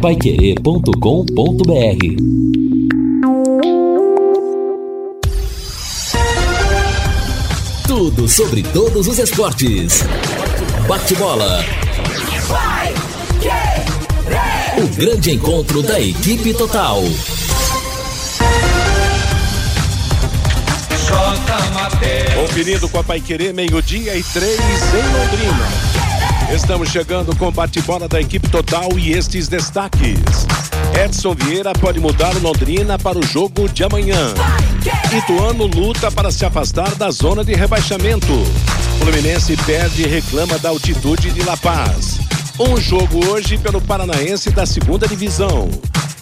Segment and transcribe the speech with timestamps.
[0.00, 0.90] paiquerê.com.br
[7.86, 10.02] Tudo sobre todos os esportes.
[10.88, 11.62] Bate-bola.
[14.78, 17.02] O grande encontro da equipe total.
[22.36, 25.89] Conferindo com a Paiquerê, meio-dia e três em Londrina.
[26.54, 30.18] Estamos chegando com bate-bola da equipe total e estes destaques.
[31.00, 34.34] Edson Vieira pode mudar o Londrina para o jogo de amanhã.
[35.16, 38.44] Ituano luta para se afastar da zona de rebaixamento.
[38.98, 42.18] Fluminense perde e reclama da altitude de La Paz.
[42.58, 45.70] Um jogo hoje pelo Paranaense da segunda divisão.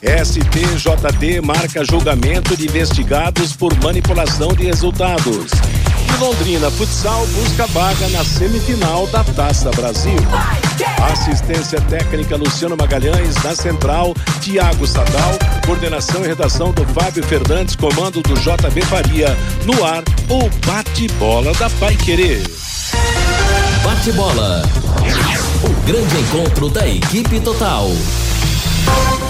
[0.03, 5.51] STJD marca julgamento de investigados por manipulação de resultados.
[6.09, 10.17] E Londrina Futsal busca vaga na semifinal da Taça Brasil.
[11.13, 18.23] Assistência técnica Luciano Magalhães, na central, Tiago Sadal, coordenação e redação do Fábio Fernandes, comando
[18.23, 19.37] do JB Faria.
[19.65, 22.43] No ar, o bate-bola da Pai Querer.
[23.85, 24.63] Bate-bola.
[25.63, 27.91] O grande encontro da equipe total.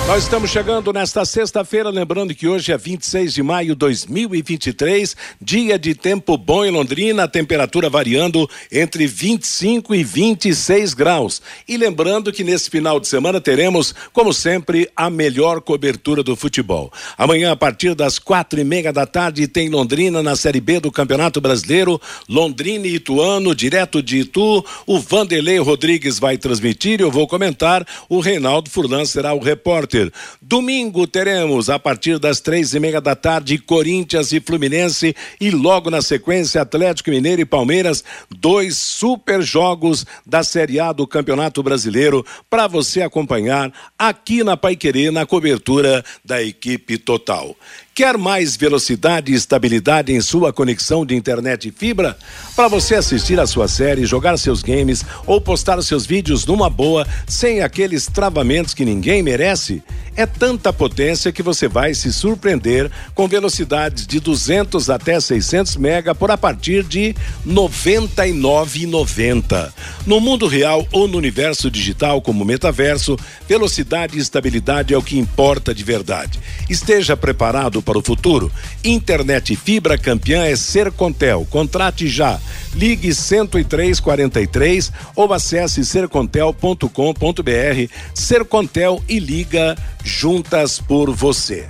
[0.09, 5.79] Nós estamos chegando nesta sexta-feira, lembrando que hoje é 26 de maio de 2023, dia
[5.79, 11.43] de tempo bom em Londrina, temperatura variando entre 25 e 26 graus.
[11.69, 16.91] E lembrando que nesse final de semana teremos, como sempre, a melhor cobertura do futebol.
[17.19, 20.91] Amanhã, a partir das quatro e meia da tarde, tem Londrina na Série B do
[20.91, 24.65] Campeonato Brasileiro, Londrina e Ituano, direto de Itu.
[24.87, 27.87] O Vanderlei Rodrigues vai transmitir, eu vou comentar.
[28.09, 29.98] O Reinaldo Furlan será o repórter.
[30.41, 35.91] Domingo teremos, a partir das três e meia da tarde, Corinthians e Fluminense e logo
[35.91, 42.25] na sequência Atlético Mineiro e Palmeiras, dois super jogos da Série A do Campeonato Brasileiro
[42.49, 47.57] para você acompanhar aqui na Paiquerê, na cobertura da equipe total.
[47.99, 52.17] Quer mais velocidade e estabilidade em sua conexão de internet e fibra?
[52.55, 57.05] Para você assistir a sua série, jogar seus games ou postar seus vídeos numa boa,
[57.27, 59.83] sem aqueles travamentos que ninguém merece?
[60.15, 66.15] É tanta potência que você vai se surpreender com velocidades de 200 até 600 mega
[66.15, 67.17] por a partir de
[67.47, 69.73] 99,90.
[70.07, 73.17] No mundo real ou no universo digital como metaverso,
[73.49, 76.39] velocidade e estabilidade é o que importa de verdade.
[76.69, 78.53] Esteja preparado para o futuro.
[78.85, 81.47] Internet fibra campeã é Sercontel.
[81.49, 82.39] Contrate já.
[82.75, 87.93] Ligue 10343 ou acesse sercontel.com.br.
[88.13, 91.67] Sercontel e liga juntas por você.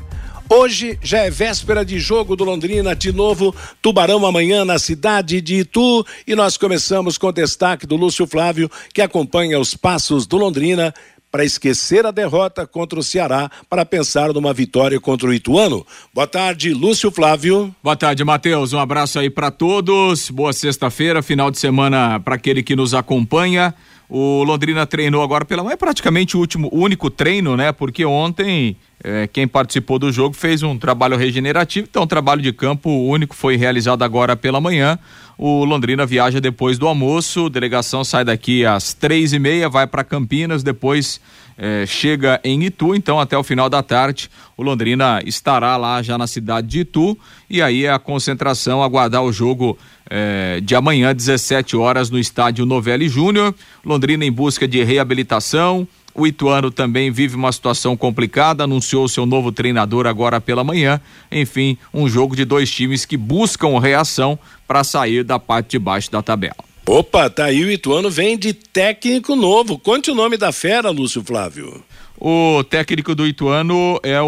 [0.50, 5.60] Hoje já é véspera de jogo do Londrina, de novo, Tubarão amanhã na cidade de
[5.60, 6.04] Itu.
[6.26, 10.92] E nós começamos com o destaque do Lúcio Flávio, que acompanha os passos do Londrina
[11.30, 15.86] para esquecer a derrota contra o Ceará para pensar numa vitória contra o Ituano.
[16.12, 17.74] Boa tarde, Lúcio Flávio.
[17.82, 18.72] Boa tarde, Matheus.
[18.72, 20.30] Um abraço aí para todos.
[20.30, 23.74] Boa sexta-feira, final de semana para aquele que nos acompanha.
[24.08, 27.72] O Londrina treinou agora pela manhã, é praticamente o último, o único treino, né?
[27.72, 32.90] Porque ontem é, quem participou do jogo fez um trabalho regenerativo, então trabalho de campo
[32.90, 34.98] único foi realizado agora pela manhã.
[35.36, 40.02] O Londrina viaja depois do almoço, delegação sai daqui às três e meia, vai para
[40.02, 41.20] Campinas, depois
[41.56, 46.18] é, chega em Itu, então até o final da tarde o Londrina estará lá já
[46.18, 47.16] na cidade de Itu
[47.48, 49.78] e aí a concentração, aguardar o jogo
[50.10, 53.54] é, de amanhã, 17 horas, no estádio Novelli Júnior.
[53.84, 55.86] Londrina em busca de reabilitação.
[56.14, 61.00] O Ituano também vive uma situação complicada, anunciou seu novo treinador agora pela manhã.
[61.30, 66.10] Enfim, um jogo de dois times que buscam reação para sair da parte de baixo
[66.10, 66.56] da tabela.
[66.86, 69.78] Opa, tá aí o Ituano vem de técnico novo.
[69.78, 71.84] Conte o nome da fera, Lúcio Flávio.
[72.20, 74.26] O técnico do Ituano é o,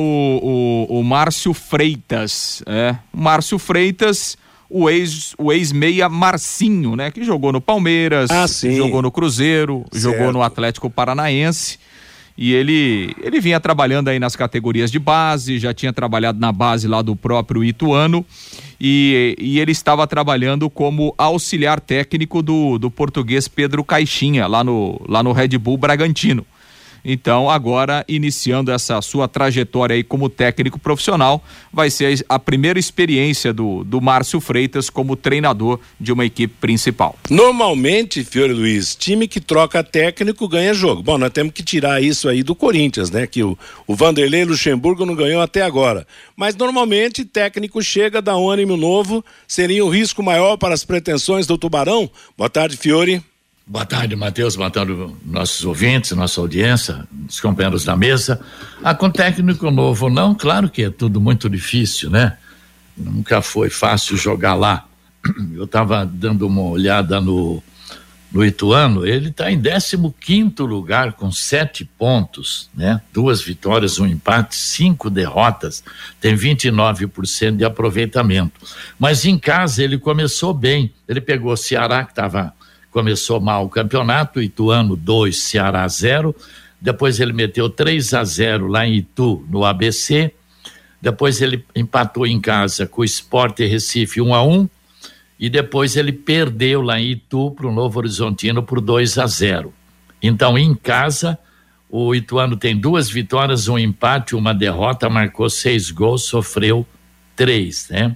[0.89, 2.63] o, o Márcio Freitas.
[2.67, 2.95] É.
[3.13, 4.37] Márcio Freitas
[4.71, 7.11] o ex o ex-meia Marcinho, né?
[7.11, 10.03] Que jogou no Palmeiras, ah, jogou no Cruzeiro, certo.
[10.03, 11.79] jogou no Atlético Paranaense.
[12.39, 16.89] E ele, ele vinha trabalhando aí nas categorias de base, já tinha trabalhado na base
[16.89, 18.25] lá do próprio Ituano.
[18.81, 24.99] E, e ele estava trabalhando como auxiliar técnico do, do português Pedro Caixinha, lá no,
[25.07, 26.47] lá no Red Bull Bragantino.
[27.05, 31.43] Então, agora, iniciando essa sua trajetória aí como técnico profissional,
[31.73, 37.17] vai ser a primeira experiência do, do Márcio Freitas como treinador de uma equipe principal.
[37.29, 41.03] Normalmente, Fiore Luiz, time que troca técnico ganha jogo.
[41.03, 43.27] Bom, nós temos que tirar isso aí do Corinthians, né?
[43.27, 46.07] Que o, o Vanderlei Luxemburgo não ganhou até agora.
[46.37, 51.47] Mas normalmente, técnico chega, dá um ânimo novo, seria um risco maior para as pretensões
[51.47, 52.11] do Tubarão.
[52.37, 53.23] Boa tarde, Fiore.
[53.71, 54.57] Boa tarde, Matheus.
[54.57, 54.93] Boa tarde,
[55.25, 57.07] nossos ouvintes, nossa audiência.
[57.29, 58.41] os companheiros da mesa.
[58.83, 62.37] Ah, com técnico novo, não, claro que é tudo muito difícil, né?
[62.97, 64.89] Nunca foi fácil jogar lá.
[65.55, 67.63] Eu estava dando uma olhada no,
[68.33, 73.01] no Ituano, ele está em 15 lugar com sete pontos, né?
[73.13, 75.85] Duas vitórias, um empate, cinco derrotas,
[76.21, 78.61] tem 29% de aproveitamento.
[78.99, 80.93] Mas em casa ele começou bem.
[81.07, 82.53] Ele pegou o Ceará, que tava,
[82.91, 86.35] começou mal o campeonato, Ituano 2, Ceará 0.
[86.81, 90.33] Depois ele meteu 3 a 0 lá em Itu, no ABC.
[91.01, 94.69] Depois ele empatou em casa com o Sport Recife 1 a 1
[95.39, 99.73] e depois ele perdeu lá em Itu para o Novo Horizontino por 2 a 0.
[100.23, 101.39] Então, em casa,
[101.89, 106.87] o Ituano tem duas vitórias, um empate, uma derrota, marcou seis gols, sofreu
[107.35, 108.15] três, né?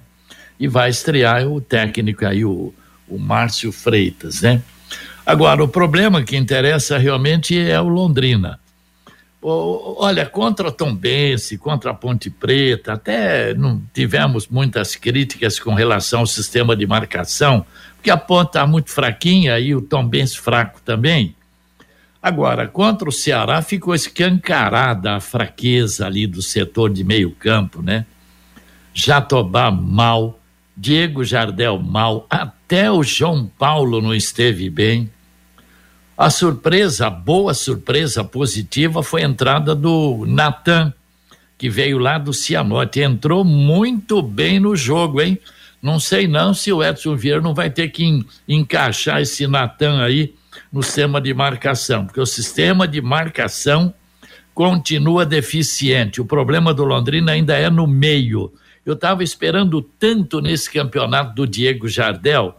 [0.59, 2.73] E vai estrear o técnico aí, o,
[3.07, 4.61] o Márcio Freitas, né?
[5.25, 8.59] Agora, o problema que interessa realmente é o Londrina.
[9.41, 16.21] Olha, contra Tom Bense, contra a Ponte Preta, até não tivemos muitas críticas com relação
[16.21, 17.63] ao sistema de marcação,
[17.95, 21.35] porque a ponta está muito fraquinha e o Tom Bense fraco também.
[22.21, 28.03] Agora, contra o Ceará ficou escancarada a fraqueza ali do setor de meio campo, né?
[28.95, 30.39] Jatobá mal,
[30.77, 35.09] Diego Jardel mal, até o João Paulo não esteve bem.
[36.17, 40.93] A surpresa, a boa surpresa positiva foi a entrada do Natan,
[41.57, 43.01] que veio lá do Cianorte.
[43.01, 45.37] Entrou muito bem no jogo, hein?
[45.81, 50.33] Não sei não se o Edson Vieira não vai ter que encaixar esse Natan aí
[50.71, 53.93] no sistema de marcação, porque o sistema de marcação
[54.53, 56.21] continua deficiente.
[56.21, 58.51] O problema do Londrina ainda é no meio.
[58.85, 62.55] Eu estava esperando tanto nesse campeonato do Diego Jardel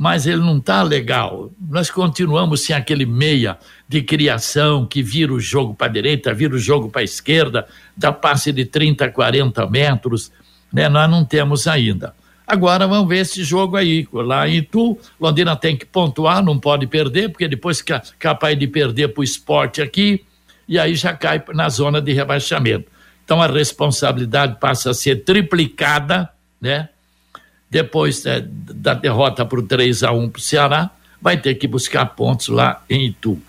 [0.00, 1.50] mas ele não está legal.
[1.60, 6.54] Nós continuamos sem aquele meia de criação que vira o jogo para a direita, vira
[6.54, 10.32] o jogo para a esquerda, dá passe de 30, 40 metros,
[10.72, 10.88] né?
[10.88, 12.14] Nós não temos ainda.
[12.46, 14.08] Agora vamos ver esse jogo aí.
[14.10, 18.66] Lá em Itu, Londrina tem que pontuar, não pode perder, porque depois é capaz de
[18.66, 20.24] perder para o esporte aqui,
[20.66, 22.89] e aí já cai na zona de rebaixamento.
[23.30, 26.28] Então a responsabilidade passa a ser triplicada,
[26.60, 26.88] né?
[27.70, 30.90] depois é, da derrota por 3 a 1 para o Ceará,
[31.22, 33.40] vai ter que buscar pontos lá em Itu.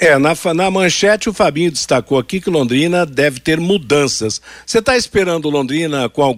[0.00, 4.42] É, na, na manchete o Fabinho destacou aqui que Londrina deve ter mudanças.
[4.66, 6.36] Você está esperando Londrina com,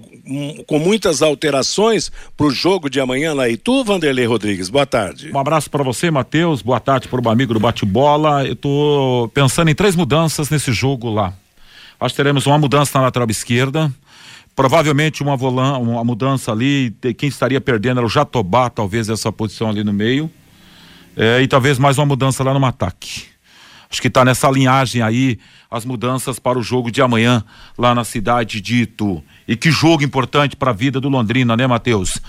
[0.66, 4.68] com muitas alterações para o jogo de amanhã lá em Itu, Vanderlei Rodrigues?
[4.68, 5.30] Boa tarde.
[5.32, 6.60] Um abraço para você, Matheus.
[6.60, 8.44] Boa tarde para o amigo do bate-bola.
[8.44, 11.32] Eu estou pensando em três mudanças nesse jogo lá.
[12.00, 13.92] Acho que teremos uma mudança na lateral esquerda
[14.60, 19.70] provavelmente uma, volan, uma mudança ali, quem estaria perdendo era o Jatobá, talvez essa posição
[19.70, 20.30] ali no meio,
[21.16, 23.24] é, e talvez mais uma mudança lá no ataque.
[23.90, 25.38] Acho que está nessa linhagem aí
[25.70, 27.42] as mudanças para o jogo de amanhã
[27.76, 29.22] lá na cidade de Itu.
[29.48, 32.20] E que jogo importante para a vida do Londrina, né, Matheus?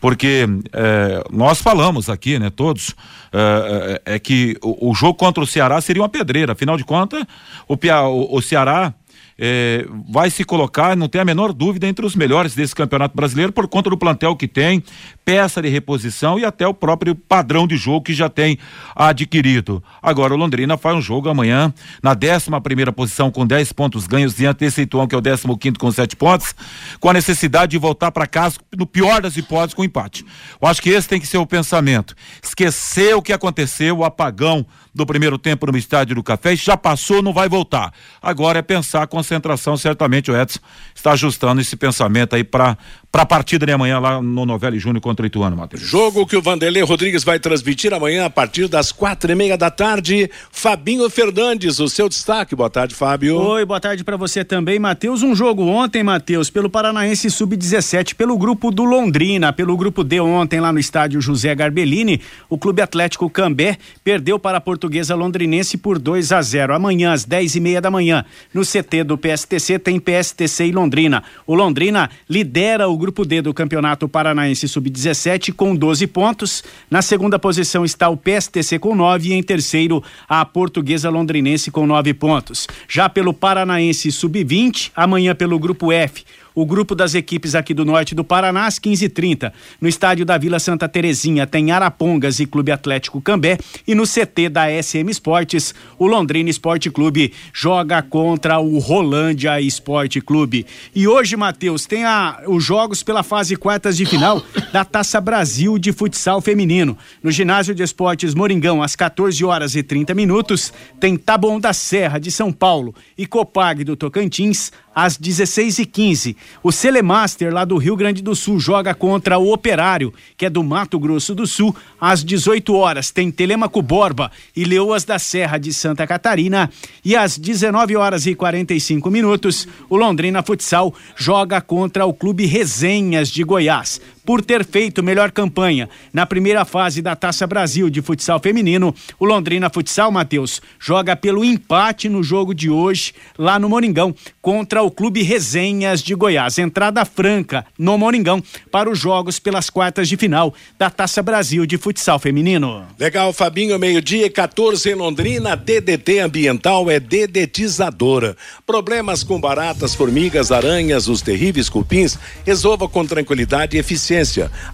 [0.00, 2.94] Porque é, nós falamos aqui, né, todos,
[3.32, 6.52] é, é, é que o, o, jogo contra o Ceará seria uma pedreira.
[6.52, 7.22] Afinal de contas,
[7.68, 8.94] o, o, o Ceará
[9.42, 13.50] é, vai se colocar, não tem a menor dúvida, entre os melhores desse campeonato brasileiro
[13.50, 14.84] por conta do plantel que tem,
[15.24, 18.58] peça de reposição e até o próprio padrão de jogo que já tem
[18.94, 19.82] adquirido.
[20.02, 21.72] Agora o Londrina faz um jogo amanhã
[22.02, 25.56] na 11 primeira posição com 10 pontos ganhos diante desse Ituão que é o 15
[25.58, 26.54] quinto com 7 pontos,
[27.00, 30.22] com a necessidade de voltar para casa no pior das hipóteses com empate.
[30.60, 32.14] Eu acho que esse tem que ser o pensamento.
[32.42, 37.22] Esquecer o que aconteceu, o apagão do primeiro tempo no estádio do Café, já passou,
[37.22, 37.92] não vai voltar.
[38.20, 40.60] Agora é pensar a concentração, certamente o Edson
[40.94, 42.76] está ajustando esse pensamento aí para
[43.10, 45.82] para a partida de amanhã lá no Novelli Júnior contra o Ituano, Matheus.
[45.82, 49.68] Jogo que o Vanderlei Rodrigues vai transmitir amanhã a partir das quatro e meia da
[49.68, 50.30] tarde.
[50.52, 52.54] Fabinho Fernandes, o seu destaque.
[52.54, 53.36] Boa tarde, Fábio.
[53.36, 55.24] Oi, boa tarde para você também, Matheus.
[55.24, 60.60] Um jogo ontem, Matheus, pelo Paranaense Sub-17, pelo grupo do Londrina, pelo grupo D ontem
[60.60, 65.98] lá no estádio José Garbellini, o Clube Atlético Cambé perdeu para a Portuguesa Londrinense por
[65.98, 66.74] 2 a 0.
[66.74, 71.22] Amanhã às dez e meia da manhã, no CT do PSTC tem PSTC e Londrina.
[71.46, 76.64] O Londrina lidera o grupo D do Campeonato Paranaense Sub-17 com 12 pontos.
[76.90, 81.86] Na segunda posição está o PSTC com 9 e em terceiro a Portuguesa Londrinense com
[81.86, 82.66] 9 pontos.
[82.88, 88.14] Já pelo Paranaense Sub-20, amanhã pelo grupo F, o grupo das equipes aqui do norte
[88.14, 89.52] do Paraná às 15h30.
[89.80, 94.48] No estádio da Vila Santa Terezinha tem Arapongas e Clube Atlético Cambé e no CT
[94.48, 100.66] da SM Esportes, o Londrina Esporte Clube joga contra o Rolândia Esporte Clube.
[100.94, 104.42] E hoje, Matheus, tem a, os jogos pela fase quartas de final
[104.72, 106.96] da Taça Brasil de futsal feminino.
[107.22, 112.18] No ginásio de esportes Moringão, às 14 horas e 30 minutos, tem Taboão da Serra
[112.18, 116.36] de São Paulo e Copag do Tocantins às 16h15.
[116.62, 120.62] O Celemaster, lá do Rio Grande do Sul, joga contra o Operário, que é do
[120.62, 123.10] Mato Grosso do Sul, às 18 horas.
[123.10, 126.70] Tem Telemaco Borba e Leoas da Serra de Santa Catarina.
[127.04, 133.28] E às 19 horas e 45 minutos, o Londrina Futsal joga contra o Clube Resenhas
[133.28, 134.00] de Goiás
[134.30, 138.94] por ter feito melhor campanha na primeira fase da Taça Brasil de futsal feminino.
[139.18, 144.84] O Londrina Futsal, Matheus, joga pelo empate no jogo de hoje, lá no Moringão, contra
[144.84, 146.58] o Clube Resenhas de Goiás.
[146.58, 151.76] Entrada franca no Moringão para os jogos pelas quartas de final da Taça Brasil de
[151.76, 152.86] futsal feminino.
[153.00, 155.56] Legal, Fabinho, meio-dia 14 em Londrina.
[155.56, 158.36] DDT Ambiental é dedetizadora.
[158.64, 164.19] Problemas com baratas, formigas, aranhas, os terríveis cupins, resolva com tranquilidade e eficiência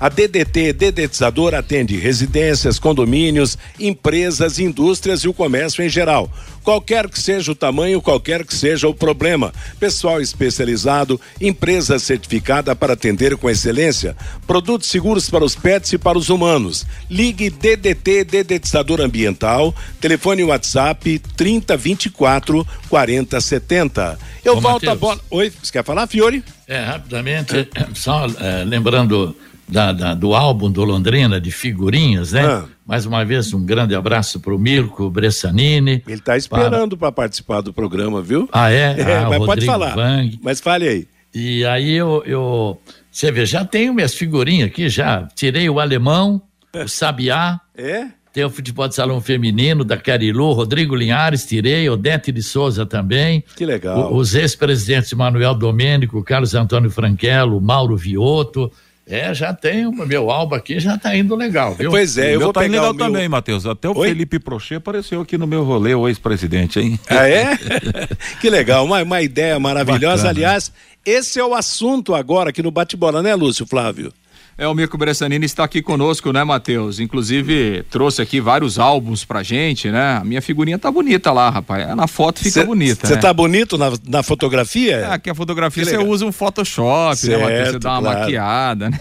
[0.01, 6.31] a DDT Dedetizador atende residências, condomínios, empresas, indústrias e o comércio em geral.
[6.67, 9.55] Qualquer que seja o tamanho, qualquer que seja o problema.
[9.79, 14.17] Pessoal especializado, empresa certificada para atender com excelência.
[14.49, 16.85] Produtos seguros para os pets e para os humanos.
[17.09, 19.73] Ligue DDT Dedetizador Ambiental.
[20.01, 24.19] Telefone WhatsApp 3024 4070.
[24.45, 24.93] Eu Ô, volto Mateus.
[24.93, 25.21] a bola.
[25.31, 26.43] Oi, você quer falar, Fiore?
[26.67, 29.37] É, rapidamente, só eh, lembrando
[29.69, 32.45] da, da- do álbum do Londrina de figurinhas, né?
[32.47, 32.65] Ah.
[32.87, 36.03] Mais uma vez, um grande abraço para o Mirko Bressanini.
[36.07, 38.49] Ele está esperando para participar do programa, viu?
[38.53, 38.95] Ah, é?
[39.01, 39.97] É, Ah, mas pode Rodrigo falar.
[39.97, 40.39] Wang.
[40.43, 41.09] Mas fale aí.
[41.35, 42.81] E aí eu, eu.
[43.11, 45.27] Você vê, já tenho minhas figurinhas aqui, já.
[45.35, 46.41] Tirei o alemão,
[46.75, 48.07] o Sabiá, É?
[48.33, 53.43] tem o futebol de salão feminino da Carilu, Rodrigo Linhares, tirei, Odete de Souza também.
[53.57, 54.13] Que legal.
[54.13, 58.71] O- os ex-presidentes Manuel Domênico, Carlos Antônio Franquelo, Mauro Vioto.
[59.09, 61.91] É, já tem o meu álbum aqui, já tá indo legal, viu?
[61.91, 63.07] Pois é, eu vou tá pegar legal o meu...
[63.07, 63.65] também, Matheus.
[63.65, 64.09] Até o Oi?
[64.09, 66.99] Felipe Prochê apareceu aqui no meu rolê, o ex-presidente, hein?
[67.09, 67.57] Ah, é?
[68.41, 70.25] que legal, uma, uma ideia maravilhosa.
[70.25, 70.31] Bacana.
[70.31, 70.73] Aliás,
[71.05, 74.13] esse é o assunto agora aqui no Bate-Bola, né, Lúcio Flávio?
[74.59, 76.99] É, o Mirko Bressanini está aqui conosco, né, Matheus?
[76.99, 80.17] Inclusive, trouxe aqui vários álbuns pra gente, né?
[80.17, 81.95] A minha figurinha tá bonita lá, rapaz.
[81.95, 83.21] Na foto fica bonita, Você né?
[83.21, 85.09] tá bonito na, na fotografia?
[85.13, 87.59] É, que a fotografia você usa um Photoshop, né, Matheus?
[87.59, 88.21] Você Certo, dá uma claro.
[88.21, 88.99] maquiada, né?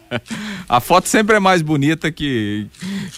[0.66, 2.66] a foto sempre é mais bonita que,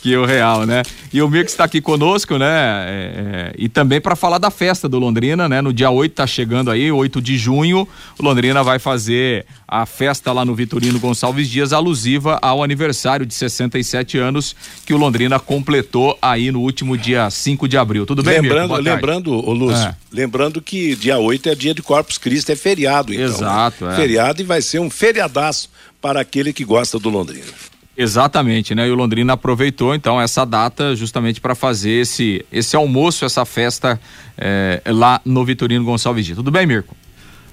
[0.01, 0.83] que o real, né?
[1.13, 2.49] E o Mirko está aqui conosco, né?
[2.49, 5.61] É, é, e também para falar da festa do Londrina, né?
[5.61, 7.87] No dia 8 tá chegando aí, 8 de junho,
[8.19, 13.33] o Londrina vai fazer a festa lá no Vitorino Gonçalves Dias, alusiva ao aniversário de
[13.33, 18.05] 67 anos que o Londrina completou aí no último dia 5 de abril.
[18.05, 18.55] Tudo bem, Mirko?
[18.55, 19.97] lembrando, lembrando, ô Lúcio, É.
[20.13, 23.25] lembrando que dia 8 é dia de Corpus Christi, é feriado, então.
[23.25, 23.95] Exato, né?
[23.95, 23.97] é.
[23.97, 25.71] Feriado e vai ser um feriadaço
[26.03, 27.47] para aquele que gosta do Londrina.
[27.97, 28.87] Exatamente, né?
[28.87, 33.99] E o Londrina aproveitou então essa data justamente para fazer esse esse almoço, essa festa
[34.37, 36.37] eh, lá no Vitorino Gonçalves Dias.
[36.37, 36.95] Tudo bem, Mirko?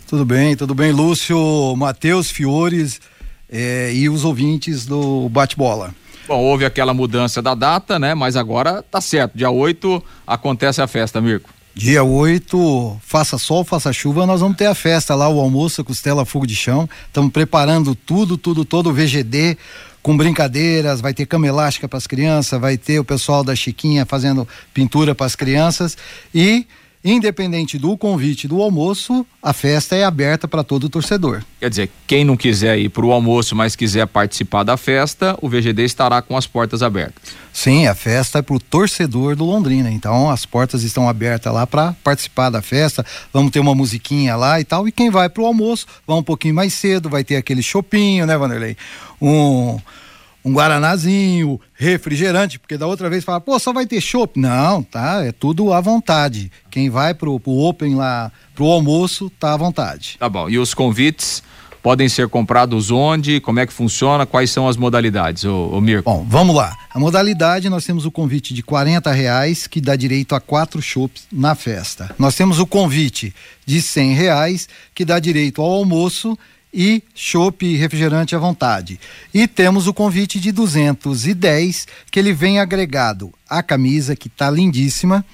[0.10, 1.38] Tudo bem, tudo bem, Lúcio,
[1.78, 3.00] Matheus, Fiores
[3.48, 5.94] eh, e os ouvintes do Bate-Bola.
[6.28, 8.16] Bom, houve aquela mudança da data, né?
[8.16, 9.38] Mas agora tá certo.
[9.38, 11.52] Dia 8 acontece a festa, Mirko.
[11.76, 16.26] Dia 8, faça sol, faça chuva, nós vamos ter a festa lá, o almoço, costela,
[16.26, 16.90] fogo de chão.
[17.06, 19.60] Estamos preparando tudo, tudo, todo o VGD
[20.02, 24.08] com brincadeiras, vai ter cama elástica para as crianças, vai ter o pessoal da Chiquinha
[24.08, 25.96] fazendo pintura para as crianças
[26.34, 26.66] e
[27.04, 31.44] independente do convite do almoço, a festa é aberta para todo torcedor.
[31.60, 35.48] Quer dizer, quem não quiser ir para o almoço, mas quiser participar da festa, o
[35.48, 37.34] VGD estará com as portas abertas.
[37.54, 39.90] Sim, a festa é pro torcedor do Londrina.
[39.90, 43.06] Então as portas estão abertas lá para participar da festa.
[43.34, 44.88] Vamos ter uma musiquinha lá e tal.
[44.88, 48.38] E quem vai pro almoço, vai um pouquinho mais cedo, vai ter aquele chopinho, né,
[48.38, 48.78] Vanderlei?
[49.22, 49.80] Um
[50.44, 54.40] um guaranazinho, refrigerante, porque da outra vez fala, pô, só vai ter chopp.
[54.40, 55.26] Não, tá?
[55.26, 56.52] É tudo à vontade.
[56.72, 60.16] Quem vai pro, pro Open lá, pro almoço, tá à vontade.
[60.20, 60.50] Tá bom.
[60.50, 61.44] E os convites
[61.82, 63.40] podem ser comprados onde?
[63.40, 64.26] Como é que funciona?
[64.26, 66.10] Quais são as modalidades, ô, ô Mirko?
[66.10, 66.76] Bom, vamos lá.
[66.94, 71.28] A modalidade, nós temos o convite de 40 reais, que dá direito a quatro chopps
[71.32, 72.14] na festa.
[72.18, 73.34] Nós temos o convite
[73.66, 76.38] de 100 reais, que dá direito ao almoço
[76.74, 79.00] e chopp e refrigerante à vontade.
[79.34, 85.26] E temos o convite de 210, que ele vem agregado a camisa, que tá lindíssima,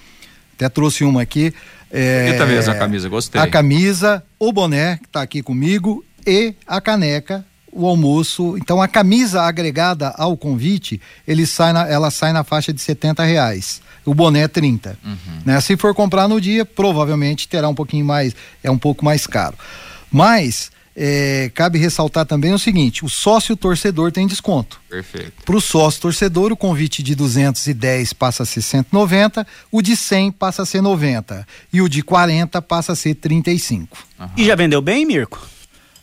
[0.55, 1.53] Até trouxe uma aqui.
[1.91, 3.41] É, Bonita mesmo a camisa, gostei.
[3.41, 8.57] A camisa, o boné, que está aqui comigo, e a caneca, o almoço.
[8.57, 13.23] Então a camisa agregada ao convite, ele sai na, ela sai na faixa de 70
[13.23, 13.81] reais.
[14.05, 14.97] O boné é 30.
[15.03, 15.17] Uhum.
[15.45, 15.59] Né?
[15.59, 19.57] Se for comprar no dia, provavelmente terá um pouquinho mais, é um pouco mais caro.
[20.11, 24.79] Mas é, cabe ressaltar também o seguinte: o sócio torcedor tem desconto.
[24.89, 25.33] Perfeito.
[25.43, 30.31] Para o sócio torcedor, o convite de 210 passa a ser 190, o de 100
[30.31, 33.97] passa a ser 90 e o de 40 passa a ser 35.
[34.19, 34.27] Uhum.
[34.37, 35.55] E já vendeu bem, Mirko?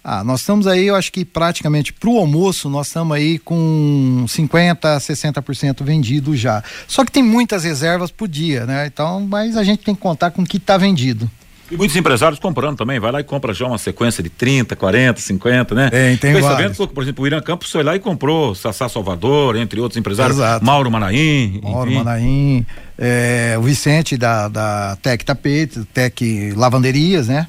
[0.04, 4.24] Ah, nós estamos aí, eu acho que praticamente para o almoço, nós estamos aí com
[4.26, 6.62] 50%, 60% vendido já.
[6.88, 8.86] Só que tem muitas reservas por dia, né?
[8.86, 11.30] Então, mas a gente tem que contar com o que está vendido.
[11.72, 15.18] E muitos empresários comprando também, vai lá e compra já uma sequência de 30, 40,
[15.22, 15.88] 50, né?
[15.88, 19.56] Tem, tem Fiquei sabendo, por exemplo, o Irã Campos foi lá e comprou Sassá Salvador,
[19.56, 20.62] entre outros empresários, Exato.
[20.62, 21.60] Mauro Manaim.
[21.62, 21.98] Mauro enfim.
[21.98, 22.66] Manaim,
[22.98, 26.20] é, o Vicente da, da Tec Tapete, Tec
[26.54, 27.46] Lavanderias, né?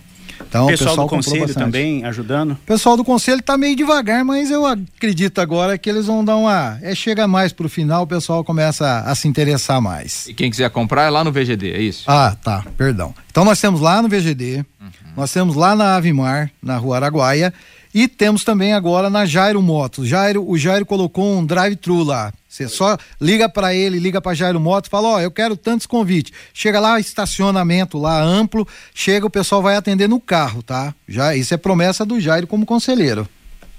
[0.53, 1.63] Então, pessoal, pessoal do conselho bastante.
[1.63, 2.51] também ajudando.
[2.51, 6.38] O pessoal do conselho está meio devagar, mas eu acredito agora que eles vão dar
[6.38, 6.77] uma.
[6.83, 10.27] É, chega mais pro final, o pessoal começa a, a, se interessar mais.
[10.27, 12.03] E quem quiser comprar é lá no VGD, é isso?
[12.05, 13.15] Ah, tá, perdão.
[13.31, 14.89] Então nós temos lá no VGD, uhum.
[15.17, 17.51] nós temos lá na Avimar, na Rua Araguaia,
[17.93, 20.07] e temos também agora na Jairo Motos.
[20.07, 22.33] Jairo, o Jairo colocou um drive-thru lá.
[22.50, 25.85] Você só liga para ele, liga para Jairo Motos, fala: "Ó, oh, eu quero tantos
[25.85, 26.31] convites".
[26.53, 30.93] Chega lá, estacionamento lá amplo, chega o pessoal vai atender no carro, tá?
[31.07, 33.27] Já isso é promessa do Jairo como conselheiro.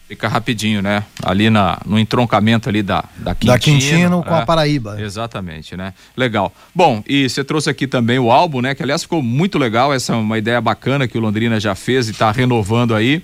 [0.06, 1.02] Fica rapidinho, né?
[1.22, 3.52] Ali na, no entroncamento ali da, da Quintino.
[3.52, 5.00] Da Quintino com é, a Paraíba.
[5.00, 5.94] Exatamente, né?
[6.14, 6.52] Legal.
[6.74, 8.74] Bom, e você trouxe aqui também o álbum, né?
[8.74, 12.08] Que aliás ficou muito legal, essa é uma ideia bacana que o Londrina já fez
[12.08, 13.22] e está renovando aí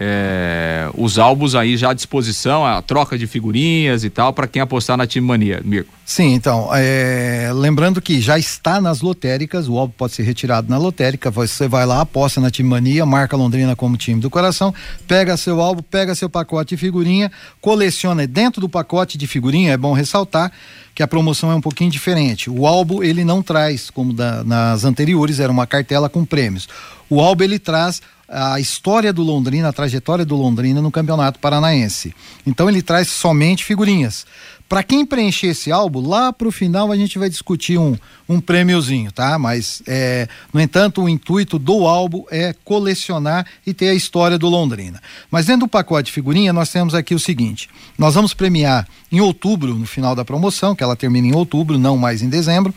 [0.00, 4.62] é, os álbuns aí já à disposição, a troca de figurinhas e tal, para quem
[4.62, 5.97] apostar na Time Mania, Mirko.
[6.08, 10.78] Sim, então, é, lembrando que já está nas lotéricas, o álbum pode ser retirado na
[10.78, 14.74] lotérica, você vai lá, aposta na Time Mania, marca Londrina como time do coração,
[15.06, 19.76] pega seu álbum, pega seu pacote de figurinha, coleciona dentro do pacote de figurinha, é
[19.76, 20.50] bom ressaltar
[20.94, 22.48] que a promoção é um pouquinho diferente.
[22.48, 26.70] O álbum ele não traz, como da, nas anteriores, era uma cartela com prêmios.
[27.10, 32.14] O álbum ele traz a história do Londrina, a trajetória do Londrina no Campeonato Paranaense.
[32.46, 34.26] Então ele traz somente figurinhas.
[34.68, 37.96] Para quem preencher esse álbum, lá para o final a gente vai discutir um,
[38.28, 39.38] um prêmiozinho, tá?
[39.38, 44.46] Mas, é, no entanto, o intuito do álbum é colecionar e ter a história do
[44.46, 45.00] Londrina.
[45.30, 49.20] Mas dentro do pacote de figurinha, nós temos aqui o seguinte: nós vamos premiar em
[49.20, 52.74] outubro, no final da promoção, que ela termina em outubro, não mais em dezembro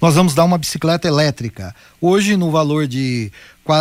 [0.00, 1.74] nós vamos dar uma bicicleta elétrica.
[2.00, 3.32] Hoje, no valor de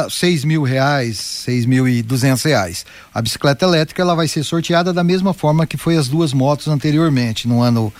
[0.09, 2.85] seis mil reais, seis mil e duzentos reais.
[3.13, 6.67] A bicicleta elétrica ela vai ser sorteada da mesma forma que foi as duas motos
[6.67, 7.93] anteriormente, no ano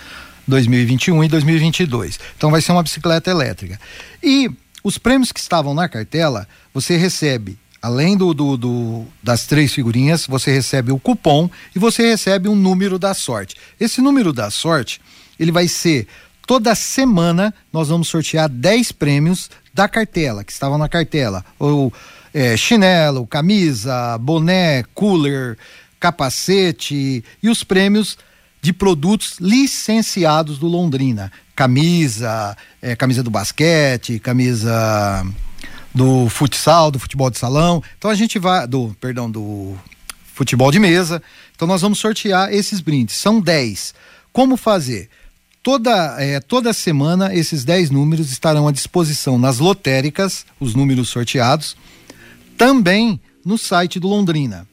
[0.46, 2.18] 2021 e 2022.
[2.36, 3.80] Então vai ser uma bicicleta elétrica.
[4.22, 4.50] E
[4.82, 10.26] os prêmios que estavam na cartela, você recebe além do, do, do, das três figurinhas,
[10.26, 13.54] você recebe o cupom e você recebe um número da sorte.
[13.78, 15.00] Esse número da sorte,
[15.38, 16.06] ele vai ser
[16.48, 21.44] toda semana nós vamos sortear 10 prêmios da cartela, que estavam na cartela.
[21.58, 21.92] Ou
[22.32, 25.58] é, chinelo, camisa, boné, cooler,
[26.00, 28.16] capacete e os prêmios
[28.62, 31.30] de produtos licenciados do Londrina.
[31.54, 35.26] Camisa, é, camisa do basquete, camisa
[35.94, 37.82] do futsal, do futebol de salão.
[37.98, 39.76] Então a gente vai, do, perdão, do
[40.32, 41.22] futebol de mesa.
[41.54, 43.16] Então nós vamos sortear esses brindes.
[43.16, 43.92] São 10.
[44.32, 45.10] Como fazer?
[45.68, 51.76] Toda, é, toda semana esses 10 números estarão à disposição nas lotéricas, os números sorteados,
[52.56, 54.66] também no site do Londrina.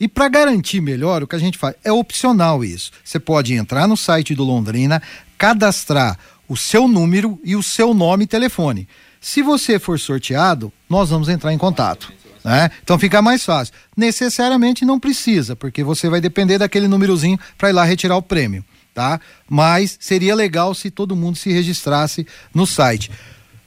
[0.00, 2.92] E para garantir melhor, o que a gente faz é opcional isso.
[3.04, 5.02] Você pode entrar no site do Londrina,
[5.36, 8.88] cadastrar o seu número e o seu nome e telefone.
[9.20, 12.10] Se você for sorteado, nós vamos entrar em contato.
[12.42, 12.70] Né?
[12.82, 13.74] Então fica mais fácil.
[13.94, 18.64] Necessariamente não precisa, porque você vai depender daquele númerozinho para ir lá retirar o prêmio
[18.98, 19.20] tá?
[19.48, 23.12] Mas seria legal se todo mundo se registrasse no site.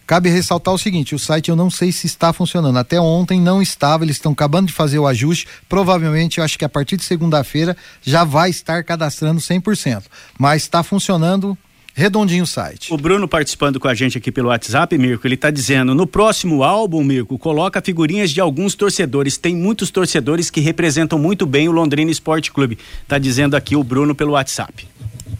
[0.05, 2.77] Cabe ressaltar o seguinte: o site eu não sei se está funcionando.
[2.77, 5.47] Até ontem não estava, eles estão acabando de fazer o ajuste.
[5.69, 10.03] Provavelmente, eu acho que a partir de segunda-feira já vai estar cadastrando 100%.
[10.37, 11.57] Mas está funcionando
[11.93, 12.93] redondinho o site.
[12.93, 16.63] O Bruno participando com a gente aqui pelo WhatsApp, Mirko, ele está dizendo: no próximo
[16.63, 19.37] álbum, Mirko, coloca figurinhas de alguns torcedores.
[19.37, 22.77] Tem muitos torcedores que representam muito bem o Londrina Esporte Clube.
[23.03, 24.87] Está dizendo aqui o Bruno pelo WhatsApp.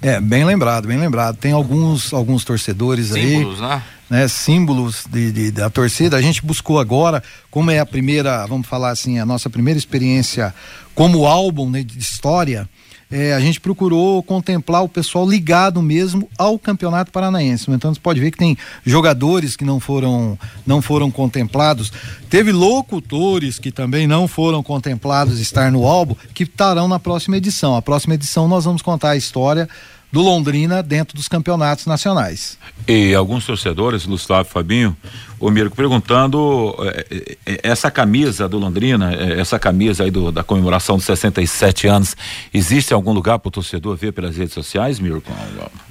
[0.01, 1.37] É, bem lembrado, bem lembrado.
[1.37, 3.69] Tem alguns, alguns torcedores símbolos, aí.
[3.69, 3.83] Né?
[4.09, 4.27] né?
[4.27, 6.17] Símbolos de, de, da torcida.
[6.17, 10.53] A gente buscou agora, como é a primeira, vamos falar assim, a nossa primeira experiência
[10.93, 12.69] como álbum né, de história.
[13.11, 17.69] É, a gente procurou contemplar o pessoal ligado mesmo ao Campeonato Paranaense.
[17.69, 21.91] Então você pode ver que tem jogadores que não foram, não foram contemplados.
[22.29, 27.75] Teve locutores que também não foram contemplados estar no álbum, que estarão na próxima edição.
[27.75, 29.67] A próxima edição nós vamos contar a história
[30.11, 32.57] do Londrina dentro dos campeonatos nacionais.
[32.87, 34.95] E alguns torcedores, Gustavo Fabinho,
[35.39, 40.43] o Mirko perguntando eh, eh, essa camisa do Londrina, eh, essa camisa aí do, da
[40.43, 42.15] comemoração dos 67 anos,
[42.53, 45.31] existe algum lugar para o torcedor ver pelas redes sociais, Mirko?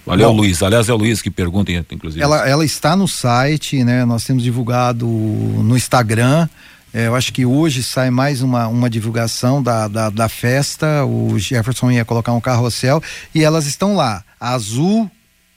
[0.05, 0.63] Valeu, Bom, Luiz.
[0.63, 2.23] Aliás, é o Luiz que pergunta, inclusive.
[2.23, 4.05] Ela, ela está no site, né?
[4.05, 6.49] Nós temos divulgado no Instagram.
[6.93, 11.05] É, eu acho que hoje sai mais uma, uma divulgação da, da, da, festa.
[11.05, 13.03] O Jefferson ia colocar um carrossel
[13.35, 15.09] e elas estão lá, azul,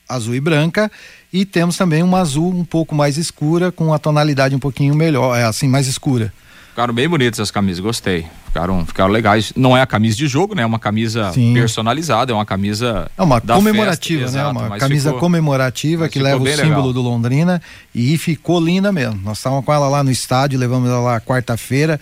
[0.08, 0.92] azul e branca.
[1.32, 5.36] E temos também uma azul um pouco mais escura, com a tonalidade um pouquinho melhor,
[5.36, 6.32] é assim, mais escura.
[6.70, 8.28] Ficaram bem bonitas as camisas, gostei.
[8.54, 9.52] Ficaram, ficaram legais.
[9.56, 10.62] Não é a camisa de jogo, né?
[10.62, 11.56] É uma camisa Sim.
[11.56, 13.10] personalizada, é uma camisa.
[13.18, 14.44] É uma comemorativa, festa, né?
[14.44, 16.94] Exato, uma camisa ficou, comemorativa que leva o símbolo legal.
[16.94, 17.60] do Londrina
[17.96, 19.20] e ficou linda mesmo.
[19.24, 22.00] Nós estávamos com ela lá no estádio, levamos ela lá quarta-feira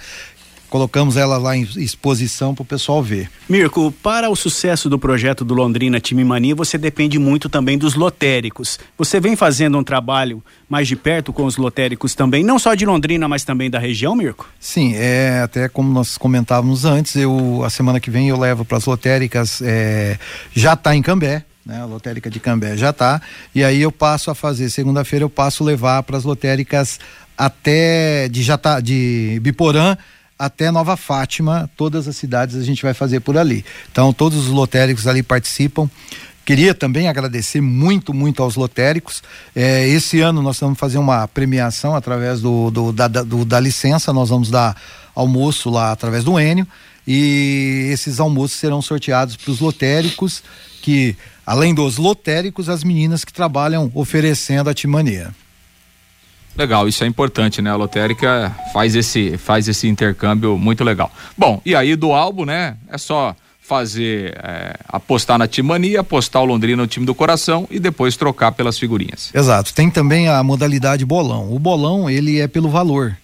[0.72, 3.30] colocamos ela lá em exposição para o pessoal ver.
[3.48, 7.94] Mirko, para o sucesso do projeto do Londrina Time Mania, você depende muito também dos
[7.94, 8.80] lotéricos.
[8.98, 12.86] Você vem fazendo um trabalho mais de perto com os lotéricos também, não só de
[12.86, 14.48] Londrina, mas também da região, Mirko?
[14.62, 18.78] Sim, é até como nós comentávamos antes, eu a semana que vem eu levo para
[18.78, 20.18] as lotéricas, é,
[20.56, 21.82] já está em Cambé, né?
[21.82, 23.22] A lotérica de Cambé já está.
[23.54, 26.98] E aí eu passo a fazer, segunda-feira eu passo a levar para as lotéricas
[27.38, 29.98] até de Jata, de Biporã
[30.42, 33.64] até Nova Fátima, todas as cidades a gente vai fazer por ali.
[33.92, 35.88] Então, todos os lotéricos ali participam.
[36.44, 39.22] Queria também agradecer muito, muito aos lotéricos.
[39.56, 44.12] É, esse ano nós vamos fazer uma premiação através do, do, da, do, da licença,
[44.12, 44.76] nós vamos dar
[45.14, 46.68] almoço lá através do Enio
[47.06, 50.44] e esses almoços serão sorteados para os lotéricos,
[50.82, 55.34] que além dos lotéricos, as meninas que trabalham oferecendo a timania.
[56.56, 57.70] Legal, isso é importante, né?
[57.70, 61.12] A lotérica faz esse, faz esse intercâmbio muito legal.
[61.38, 62.78] Bom, e aí do álbum, né?
[62.90, 67.80] É só fazer é, apostar na Timania, apostar o Londrina no time do coração e
[67.80, 69.32] depois trocar pelas figurinhas.
[69.34, 69.74] Exato.
[69.74, 71.54] Tem também a modalidade bolão.
[71.54, 73.16] O bolão ele é pelo valor.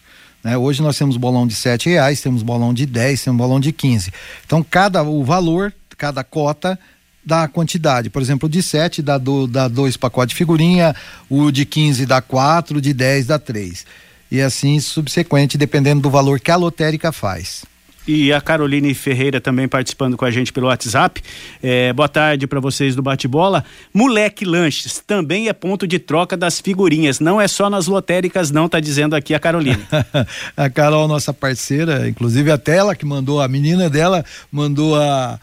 [0.41, 0.57] Né?
[0.57, 4.13] Hoje nós temos bolão de sete reais, temos bolão de 10, temos bolão de 15.
[4.45, 6.79] Então cada o valor, cada cota
[7.27, 8.09] dá a quantidade.
[8.09, 10.95] Por exemplo, o de 7 dá, do, dá dois pacotes de figurinha,
[11.29, 13.85] o de 15 dá quatro, o de 10 dá três.
[14.31, 17.65] E assim subsequente, dependendo do valor que a lotérica faz.
[18.07, 21.21] E a Caroline Ferreira também participando com a gente pelo WhatsApp.
[21.61, 23.65] É, boa tarde para vocês do Bate-Bola.
[23.93, 27.19] Moleque Lanches também é ponto de troca das figurinhas.
[27.19, 29.85] Não é só nas lotéricas, não, tá dizendo aqui a Caroline.
[30.55, 35.37] a Carol, nossa parceira, inclusive até ela que mandou, a menina dela mandou a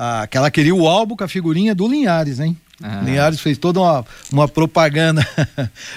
[0.00, 2.56] ah, que ela queria o álbum com a figurinha do Linhares, hein?
[2.80, 3.00] Ah.
[3.04, 5.26] Linhares fez toda uma, uma propaganda.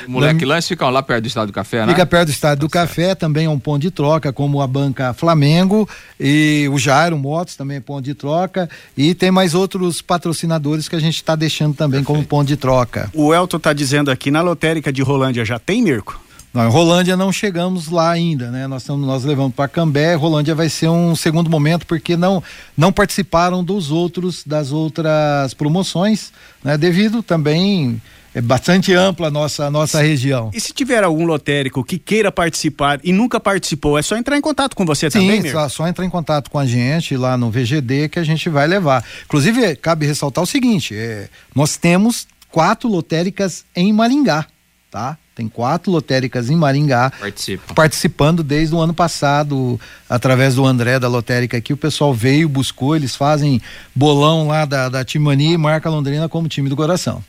[0.07, 1.93] O moleque Lanche fica lá perto do Estádio do Café, né?
[1.93, 4.65] Fica perto do Estádio tá do Café, também é um ponto de troca, como a
[4.65, 5.87] banca Flamengo
[6.19, 8.67] e o Jairo Motos também é ponto de troca.
[8.97, 12.07] E tem mais outros patrocinadores que a gente está deixando também Perfeito.
[12.07, 13.11] como ponto de troca.
[13.13, 16.19] O Elton está dizendo aqui, na lotérica de Rolândia já tem, Mirko?
[16.53, 18.67] Não, em Rolândia não chegamos lá ainda, né?
[18.67, 22.43] Nós, estamos, nós levamos para Cambé, Rolândia vai ser um segundo momento porque não
[22.75, 26.77] não participaram dos outros das outras promoções, né?
[26.77, 28.01] Devido também
[28.33, 30.51] é bastante ampla a nossa, a nossa região.
[30.53, 34.41] E se tiver algum lotérico que queira participar e nunca participou, é só entrar em
[34.41, 37.37] contato com você Sim, também, Sim, só, só entrar em contato com a gente lá
[37.37, 39.05] no VGD que a gente vai levar.
[39.25, 44.45] Inclusive, cabe ressaltar o seguinte, é, nós temos quatro lotéricas em Maringá,
[44.89, 45.17] tá?
[45.35, 47.73] Tem quatro lotéricas em Maringá Participa.
[47.73, 51.71] participando desde o ano passado, através do André da lotérica aqui.
[51.71, 53.61] O pessoal veio, buscou, eles fazem
[53.95, 57.23] bolão lá da, da Timani e marca Londrina como time do coração.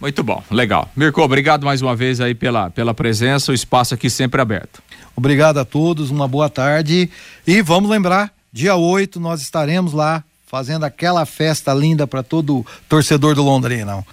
[0.00, 0.88] Muito bom, legal.
[0.96, 4.82] Mirko, obrigado mais uma vez aí pela, pela presença, o espaço aqui sempre aberto.
[5.14, 7.10] Obrigado a todos, uma boa tarde.
[7.46, 13.34] E vamos lembrar, dia 8 nós estaremos lá fazendo aquela festa linda para todo torcedor
[13.34, 14.04] do Londrina.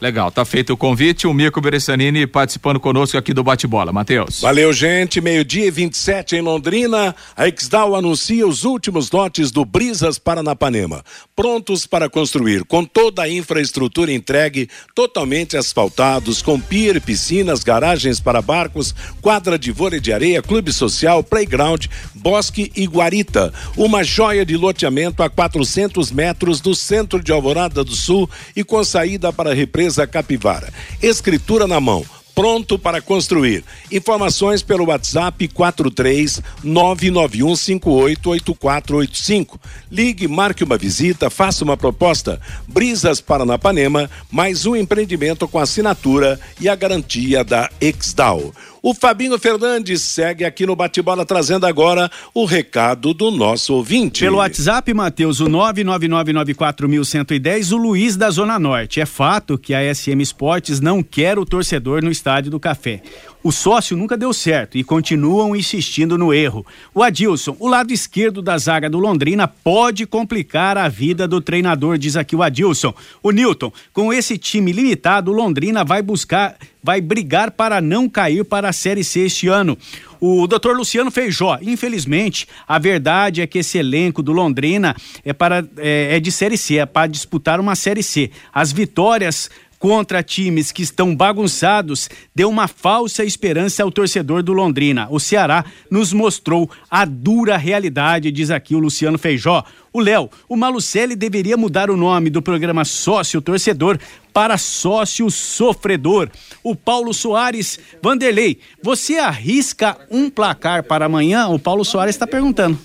[0.00, 1.26] Legal, tá feito o convite.
[1.26, 3.92] O Mirko Beressanini participando conosco aqui do Bate-Bola.
[3.92, 4.40] Matheus.
[4.40, 5.20] Valeu, gente.
[5.20, 7.14] Meio-dia e 27 em Londrina.
[7.36, 11.04] A Exdal anuncia os últimos lotes do Brisas Paranapanema.
[11.34, 18.40] Prontos para construir, com toda a infraestrutura entregue, totalmente asfaltados, com pier, piscinas, garagens para
[18.40, 23.52] barcos, quadra de vôlei de areia, clube social, playground, bosque e guarita.
[23.76, 28.82] Uma joia de loteamento a 400 metros do centro de Alvorada do Sul e com
[28.84, 29.54] saída para a
[29.88, 30.72] represa Capivara.
[31.02, 33.64] Escritura na mão pronto para construir.
[33.90, 39.58] Informações pelo WhatsApp 43 991588485.
[39.90, 42.40] Ligue, marque uma visita, faça uma proposta.
[42.68, 48.52] Brisas Paranapanema, mais um empreendimento com assinatura e a garantia da Exdal.
[48.82, 54.20] O Fabinho Fernandes segue aqui no bate-bola trazendo agora o recado do nosso ouvinte.
[54.20, 59.00] Pelo WhatsApp, Matheus, o 99994110, o Luiz da Zona Norte.
[59.00, 63.02] É fato que a SM Esportes não quer o torcedor no Estádio do Café.
[63.42, 66.66] O sócio nunca deu certo e continuam insistindo no erro.
[66.92, 71.98] O Adilson, o lado esquerdo da zaga do Londrina pode complicar a vida do treinador,
[71.98, 72.92] diz aqui o Adilson.
[73.22, 78.44] O Newton, com esse time limitado, o Londrina vai buscar, vai brigar para não cair
[78.44, 79.78] para a Série C este ano.
[80.20, 85.64] O doutor Luciano Feijó, infelizmente, a verdade é que esse elenco do Londrina é, para,
[85.76, 88.32] é, é de Série C, é para disputar uma Série C.
[88.52, 89.48] As vitórias
[89.78, 95.06] contra times que estão bagunçados deu uma falsa esperança ao torcedor do Londrina.
[95.10, 99.64] O Ceará nos mostrou a dura realidade, diz aqui o Luciano Feijó.
[99.98, 103.98] O Léo, o Malucelli deveria mudar o nome do programa Sócio Torcedor
[104.32, 106.30] para Sócio Sofredor.
[106.62, 111.48] O Paulo Soares, Vanderlei, você arrisca um placar para amanhã?
[111.48, 112.78] O Paulo Soares está perguntando.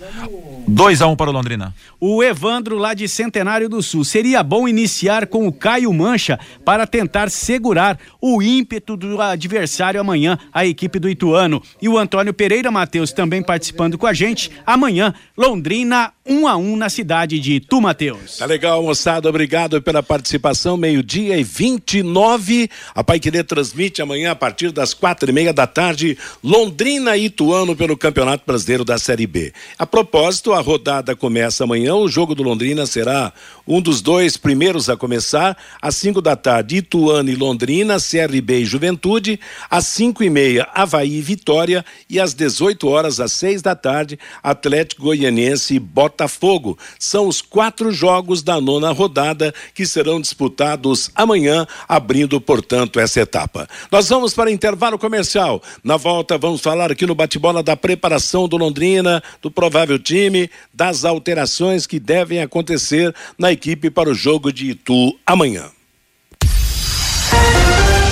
[0.68, 1.76] 2 a 1 um para o Londrina.
[2.00, 4.04] O Evandro, lá de Centenário do Sul.
[4.04, 10.40] Seria bom iniciar com o Caio Mancha para tentar segurar o ímpeto do adversário amanhã,
[10.52, 11.62] a equipe do Ituano.
[11.80, 14.50] E o Antônio Pereira Matheus também participando com a gente.
[14.66, 18.38] Amanhã, Londrina 1 um a 1 um na cidade de Itu, Matheus.
[18.38, 19.28] Tá legal, moçada.
[19.28, 20.78] Obrigado pela participação.
[20.78, 22.70] Meio-dia e 29.
[22.96, 27.26] A Pai Querer transmite amanhã a partir das quatro e meia da tarde, Londrina e
[27.26, 29.52] Ituano pelo Campeonato Brasileiro da Série B.
[29.78, 31.96] A propósito, a rodada começa amanhã.
[31.96, 33.34] O jogo do Londrina será
[33.68, 38.66] um dos dois primeiros a começar, às 5 da tarde, Ituano e Londrina, CRB e
[38.66, 39.40] Juventude,
[39.70, 44.20] às 5 e meia, Havaí e Vitória, e às 18 horas, às 6 da tarde,
[44.42, 46.78] Atlético Goianiense e Botafogo.
[47.00, 53.68] São os quatro jogos da nona rodada que serão disputados amanhã, abrindo, portanto, essa etapa.
[53.92, 55.62] Nós vamos para intervalo comercial.
[55.84, 61.06] Na volta, vamos falar aqui no bate-bola da preparação do Londrina, do provável time, das
[61.06, 65.70] alterações que devem acontecer na equipe para o jogo de Itu amanhã.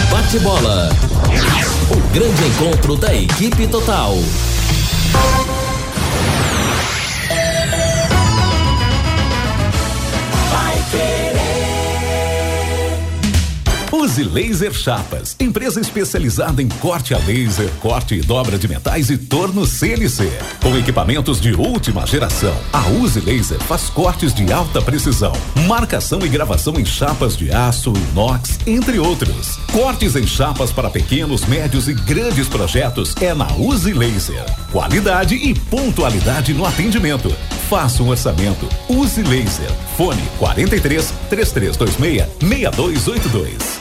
[0.10, 0.90] Bate bola.
[1.90, 4.16] O grande encontro da equipe total.
[13.94, 19.18] Use Laser Chapas, empresa especializada em corte a laser, corte e dobra de metais e
[19.18, 20.32] torno CNC.
[20.62, 25.34] Com equipamentos de última geração, a Use Laser faz cortes de alta precisão,
[25.68, 29.58] marcação e gravação em chapas de aço, inox, entre outros.
[29.74, 34.46] Cortes em chapas para pequenos, médios e grandes projetos é na Use Laser.
[34.72, 37.30] Qualidade e pontualidade no atendimento.
[37.70, 38.70] Faça um orçamento.
[38.88, 39.72] Use Laser.
[39.98, 43.81] Fone 43 3326 6282.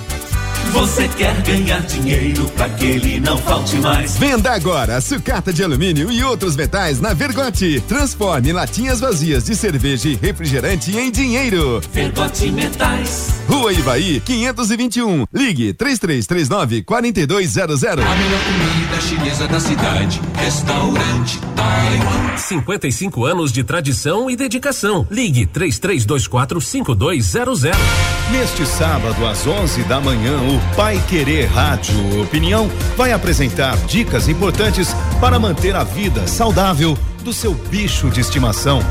[0.71, 4.17] Você quer ganhar dinheiro para que ele não falte mais?
[4.17, 7.81] Venda agora sucata de alumínio e outros metais na Vergote.
[7.87, 11.81] Transforme latinhas vazias de cerveja e refrigerante em dinheiro.
[11.91, 13.29] Vergote Metais.
[13.47, 15.25] Rua Ivaí, 521.
[15.33, 17.83] Ligue 3339 4200.
[17.83, 20.21] A melhor comida chinesa da cidade.
[20.35, 22.37] Restaurante Taiwan.
[22.37, 25.05] 55 anos de tradição e dedicação.
[25.11, 27.63] Ligue 3324 5200.
[28.31, 34.93] Neste sábado, às 11 da manhã, o Pai Querer Rádio Opinião vai apresentar dicas importantes
[35.21, 38.81] para manter a vida saudável do seu bicho de estimação.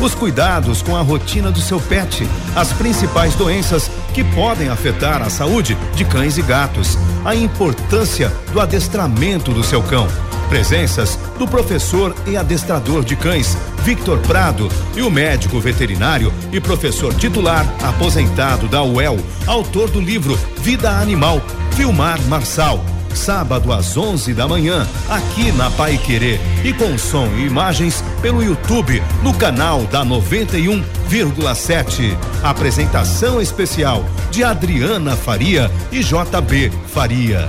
[0.00, 5.28] Os cuidados com a rotina do seu pet, as principais doenças que podem afetar a
[5.28, 10.06] saúde de cães e gatos, a importância do adestramento do seu cão.
[10.48, 17.14] Presenças do professor e adestrador de cães, Victor Prado, e o médico veterinário e professor
[17.14, 21.42] titular aposentado da UEL, autor do livro Vida Animal,
[21.76, 22.82] Filmar Marçal.
[23.14, 28.42] Sábado às 11 da manhã, aqui na Pai Querer e com som e imagens pelo
[28.42, 32.16] YouTube no canal da 91,7.
[32.42, 37.48] Apresentação especial de Adriana Faria e JB Faria.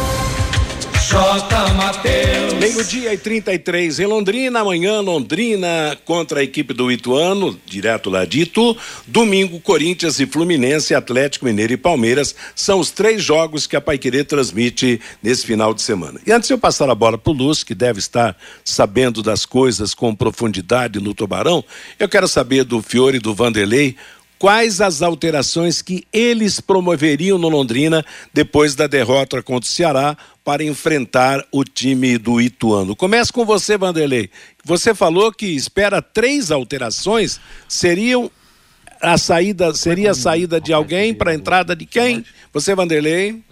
[1.11, 1.73] J.
[1.73, 2.53] Mateus.
[2.53, 8.43] Meio-dia e 33 em Londrina, amanhã Londrina contra a equipe do Ituano, direto lá de
[8.43, 8.77] Itu.
[9.05, 12.33] Domingo, Corinthians e Fluminense, Atlético Mineiro e Palmeiras.
[12.55, 16.17] São os três jogos que a Paiquerê transmite nesse final de semana.
[16.25, 19.93] E antes de eu passar a bola pro Lúcio, que deve estar sabendo das coisas
[19.93, 21.61] com profundidade no Tubarão,
[21.99, 23.97] eu quero saber do Fiore e do Vanderlei
[24.41, 30.63] quais as alterações que eles promoveriam no Londrina depois da derrota contra o Ceará para
[30.63, 32.95] enfrentar o time do Ituano.
[32.95, 34.31] Começa com você, Vanderlei.
[34.65, 38.31] Você falou que espera três alterações, seriam
[38.99, 42.25] a saída, seria a saída de alguém para a entrada de quem?
[42.51, 43.43] Você, Vanderlei?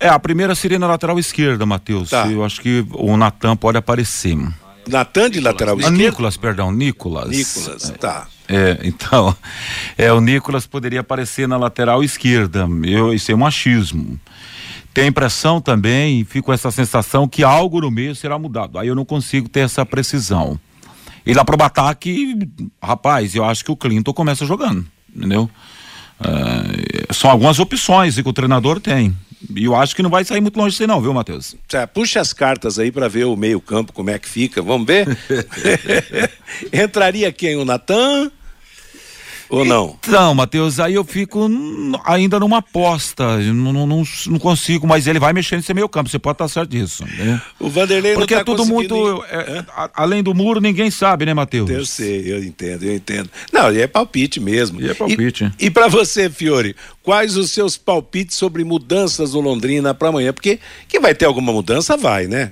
[0.00, 2.10] É, a primeira seria na lateral esquerda, Matheus.
[2.10, 2.26] Tá.
[2.26, 4.36] Eu acho que o Natan pode aparecer.
[4.88, 5.96] Natan de lateral Ah, esquerda?
[6.02, 7.28] Nicolas, perdão, Nicolas.
[7.28, 8.26] Nicolas, tá.
[8.48, 9.34] É, então,
[9.96, 12.68] é, o Nicolas poderia aparecer na lateral esquerda.
[12.84, 14.18] Eu, isso é um achismo.
[14.94, 18.78] Tem impressão também, fico com essa sensação que algo no meio será mudado.
[18.78, 20.58] Aí eu não consigo ter essa precisão.
[21.26, 22.38] E lá pro ataque,
[22.82, 25.50] rapaz, eu acho que o Clinton começa jogando, entendeu?
[26.18, 29.14] É, são algumas opções que o treinador tem.
[29.54, 31.54] E eu acho que não vai sair muito longe disso não, viu, Matheus?
[31.92, 34.62] Puxa as cartas aí para ver o meio campo, como é que fica.
[34.62, 35.06] Vamos ver?
[36.72, 37.56] Entraria quem?
[37.56, 38.30] O Natan?
[39.48, 39.96] Ou não?
[40.06, 41.48] Então, Matheus, aí eu fico
[42.04, 43.38] ainda numa aposta.
[43.38, 46.48] Não, não, não, não consigo, mas ele vai mexer nesse meio campo, você pode estar
[46.48, 47.04] certo disso.
[47.04, 47.40] Né?
[47.60, 49.24] O Vanderlei Porque não é tá tudo conseguindo muito.
[49.26, 51.70] é, a- além do muro, ninguém sabe, né, Matheus?
[51.70, 53.30] Eu sei, eu entendo, eu entendo.
[53.52, 54.80] Não, e é palpite mesmo.
[54.80, 55.44] E é palpite.
[55.60, 60.32] E, e para você, Fiore, quais os seus palpites sobre mudanças no Londrina para amanhã?
[60.32, 62.50] Porque que vai ter alguma mudança, vai, né?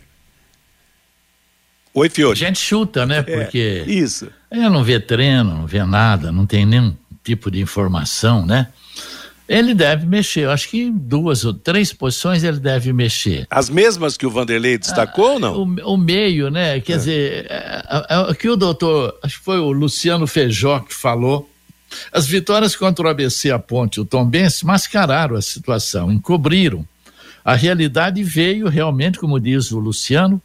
[1.93, 2.39] Oi, A Fiore.
[2.39, 3.19] gente chuta, né?
[3.19, 4.29] É, Porque isso.
[4.59, 8.69] Ele não vê treino, não vê nada, não tem nenhum tipo de informação, né?
[9.47, 10.41] Ele deve mexer.
[10.41, 13.47] Eu acho que duas ou três posições ele deve mexer.
[13.51, 15.55] As mesmas que o Vanderlei destacou ou não?
[15.57, 16.81] O, o meio, né?
[16.81, 20.81] Quer dizer, é, é, é, o que o doutor, acho que foi o Luciano Feijó
[20.81, 21.51] que falou.
[22.11, 26.85] As vitórias contra o ABC, a Ponte e o Tombense mascararam a situação, encobriram.
[27.45, 30.41] A realidade veio realmente, como diz o Luciano,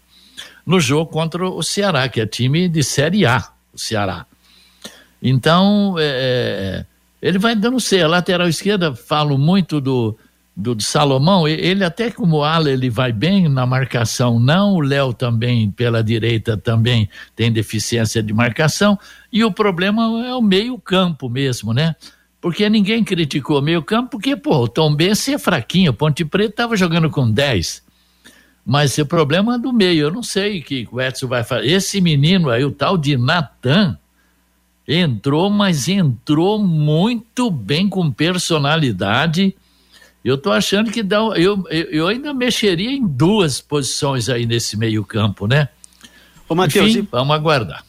[0.65, 4.25] no jogo contra o Ceará, que é time de Série A, Ceará.
[5.21, 6.85] Então, é,
[7.21, 8.01] ele vai dando C.
[8.01, 10.17] A lateral esquerda, falo muito do,
[10.55, 14.75] do, do Salomão, ele até como ala, ele vai bem na marcação, não.
[14.75, 18.97] O Léo também, pela direita, também tem deficiência de marcação.
[19.31, 21.95] E o problema é o meio-campo mesmo, né?
[22.41, 26.51] Porque ninguém criticou o meio-campo, porque, pô, o Tom Bense é fraquinho, o Ponte Preta
[26.51, 27.83] estava jogando com 10.
[28.69, 31.65] Mas o problema é do meio, eu não sei o que o Edson vai fazer.
[31.65, 33.97] Esse menino aí, o tal de Natan,
[34.87, 39.55] entrou, mas entrou muito bem com personalidade.
[40.23, 45.03] Eu tô achando que dá, eu, eu, ainda mexeria em duas posições aí nesse meio
[45.03, 45.69] campo, né?
[46.49, 47.85] Ô, Matheus, Enfim, vamos aguardar.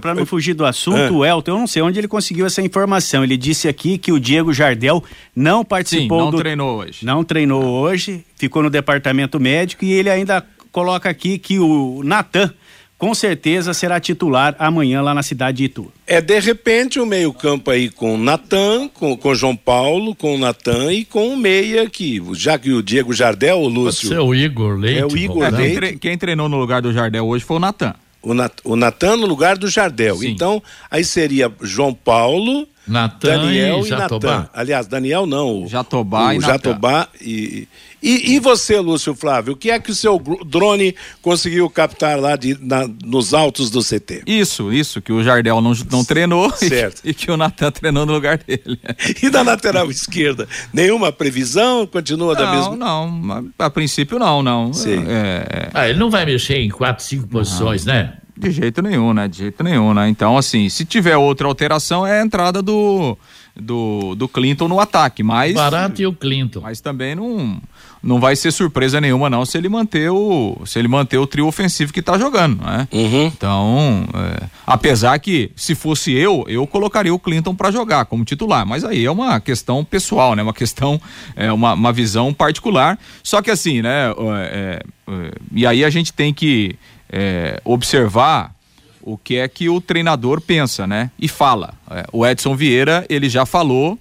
[0.00, 3.22] Para não fugir do assunto, o Elton, eu não sei onde ele conseguiu essa informação.
[3.22, 5.02] Ele disse aqui que o Diego Jardel
[5.34, 6.38] não participou Sim, não do.
[6.38, 7.06] treinou hoje.
[7.06, 12.52] Não treinou hoje, ficou no departamento médico e ele ainda coloca aqui que o Natan
[13.00, 15.90] com certeza será titular amanhã lá na cidade de Itu.
[16.06, 20.34] É de repente o meio-campo aí com o Natan, com com o João Paulo, com
[20.34, 24.06] o Natan e com o meia aqui, já que o Diego Jardel, o Lúcio.
[24.06, 25.00] Você é o Igor Leite.
[25.00, 25.96] É o Igor Leite.
[25.98, 27.94] quem treinou no lugar do Jardel hoje foi o Natan.
[28.22, 30.18] O, Nat, o Natan no lugar do Jardel.
[30.18, 30.28] Sim.
[30.28, 34.36] Então, aí seria João Paulo, Natan Daniel e e Jatobá.
[34.38, 34.50] Natan.
[34.52, 35.62] Aliás, Daniel não.
[35.64, 36.40] O, Jatobá o e.
[36.40, 37.68] Jatobá e,
[38.02, 42.34] e, e você, Lúcio Flávio, o que é que o seu drone conseguiu captar lá
[42.36, 44.22] de, na- nos altos do CT?
[44.26, 47.02] Isso, isso, que o Jardel não, não treinou e- Certo.
[47.04, 48.80] E, que o Natan treinou no lugar dele.
[49.22, 50.48] E da lateral esquerda?
[50.72, 51.86] Nenhuma previsão?
[51.86, 52.76] Continua da Não, mesma.
[52.76, 54.72] não, a, a princípio não, não.
[54.72, 55.04] Sim.
[55.06, 58.14] É, Ah, ele não vai mexer em quatro, cinco posições, né?
[58.40, 59.28] De jeito nenhum, né?
[59.28, 60.08] De jeito nenhum, né?
[60.08, 63.16] Então, assim, se tiver outra alteração, é a entrada do,
[63.54, 65.54] do, do Clinton no ataque, mas...
[65.54, 66.60] Barato e o Clinton.
[66.62, 67.60] Mas também não,
[68.02, 71.46] não vai ser surpresa nenhuma, não, se ele manter o, se ele manter o trio
[71.46, 72.88] ofensivo que tá jogando, né?
[72.90, 73.26] Uhum.
[73.26, 78.66] Então, é, apesar que, se fosse eu, eu colocaria o Clinton para jogar como titular,
[78.66, 80.42] mas aí é uma questão pessoal, né?
[80.42, 81.00] Uma questão,
[81.36, 82.98] é uma, uma visão particular.
[83.22, 84.10] Só que assim, né?
[84.38, 86.78] é, é, e aí a gente tem que
[87.10, 88.54] é, observar
[89.02, 91.10] o que é que o treinador pensa, né?
[91.18, 91.74] E fala.
[91.90, 93.98] É, o Edson Vieira, ele já falou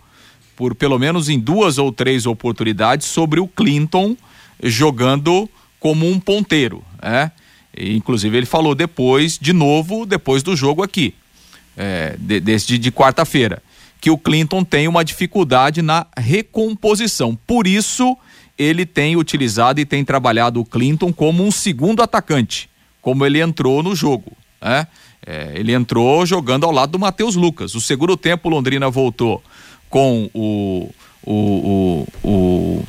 [0.56, 4.16] por pelo menos em duas ou três oportunidades sobre o Clinton
[4.62, 5.50] jogando
[5.80, 7.32] como um ponteiro, né?
[7.76, 11.16] E, inclusive ele falou depois, de novo, depois do jogo aqui,
[11.78, 13.64] é, de, de quarta-feira,
[14.02, 17.38] que o Clinton tem uma dificuldade na recomposição.
[17.48, 18.18] Por isso
[18.58, 22.69] ele tem utilizado e tem trabalhado o Clinton como um segundo atacante,
[23.02, 24.32] como ele entrou no jogo.
[24.62, 24.88] Né?
[25.26, 27.76] É, ele entrou jogando ao lado do Matheus Lucas.
[27.76, 29.44] O segundo tempo, Londrina voltou
[29.90, 30.90] com o,
[31.24, 32.84] o, o, o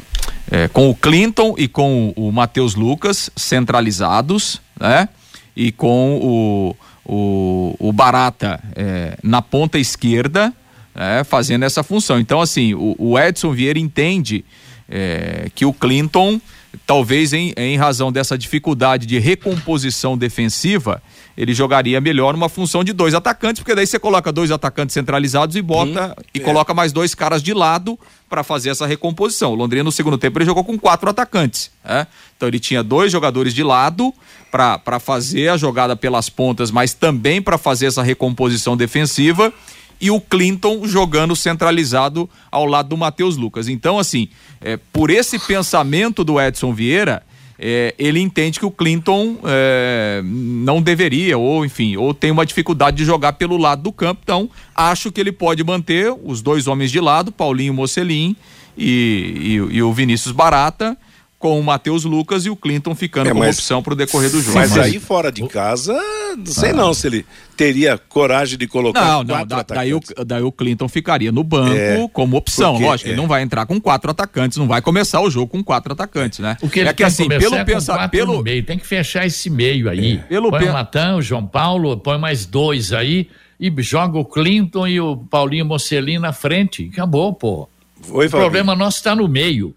[0.50, 5.08] é, com o Clinton e com o Matheus Lucas centralizados, né?
[5.54, 10.52] E com o, o, o Barata é, na ponta esquerda,
[10.94, 12.18] é, fazendo essa função.
[12.18, 14.44] Então, assim, o, o Edson Vieira entende
[14.88, 16.40] é, que o Clinton,
[16.86, 21.02] talvez em, em razão dessa dificuldade de recomposição defensiva,
[21.36, 25.56] ele jogaria melhor numa função de dois atacantes, porque daí você coloca dois atacantes centralizados
[25.56, 26.42] e bota hum, e é.
[26.42, 27.98] coloca mais dois caras de lado
[28.28, 29.52] para fazer essa recomposição.
[29.52, 32.06] O Londrina no segundo tempo ele jogou com quatro atacantes, né?
[32.36, 34.12] Então ele tinha dois jogadores de lado
[34.50, 39.52] para fazer a jogada pelas pontas, mas também para fazer essa recomposição defensiva
[40.00, 43.68] e o Clinton jogando centralizado ao lado do Matheus Lucas.
[43.68, 44.28] Então, assim,
[44.60, 47.22] é, por esse pensamento do Edson Vieira,
[47.58, 52.96] é, ele entende que o Clinton é, não deveria, ou enfim, ou tem uma dificuldade
[52.96, 54.22] de jogar pelo lado do campo.
[54.24, 58.34] Então, acho que ele pode manter os dois homens de lado, Paulinho Mocelin
[58.78, 60.96] e, e, e o Vinícius Barata
[61.40, 64.42] com o Matheus Lucas e o Clinton ficando é, como opção para o decorrer do
[64.42, 64.58] jogo.
[64.58, 65.98] Mas, mas, aí fora de casa,
[66.36, 66.74] não sei ah.
[66.74, 67.26] não se ele
[67.56, 71.74] teria coragem de colocar não, não, da, daí, o, daí o Clinton ficaria no banco
[71.74, 72.72] é, como opção.
[72.72, 73.12] Porque, Lógico, é.
[73.12, 76.40] ele não vai entrar com quatro atacantes, não vai começar o jogo com quatro atacantes,
[76.40, 76.58] né?
[76.60, 79.48] O que ele é que assim, pelo é pensar, pelo meio, tem que fechar esse
[79.48, 80.16] meio aí.
[80.16, 80.18] É.
[80.18, 84.86] Pelo põe o Natan, o João Paulo, põe mais dois aí e joga o Clinton
[84.86, 86.90] e o Paulinho Mocelin na frente.
[86.92, 87.66] Acabou, pô.
[88.10, 89.74] Oi, o problema nosso está no meio.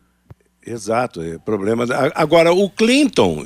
[0.66, 1.86] Exato, é problema.
[2.16, 3.45] Agora, o Clinton,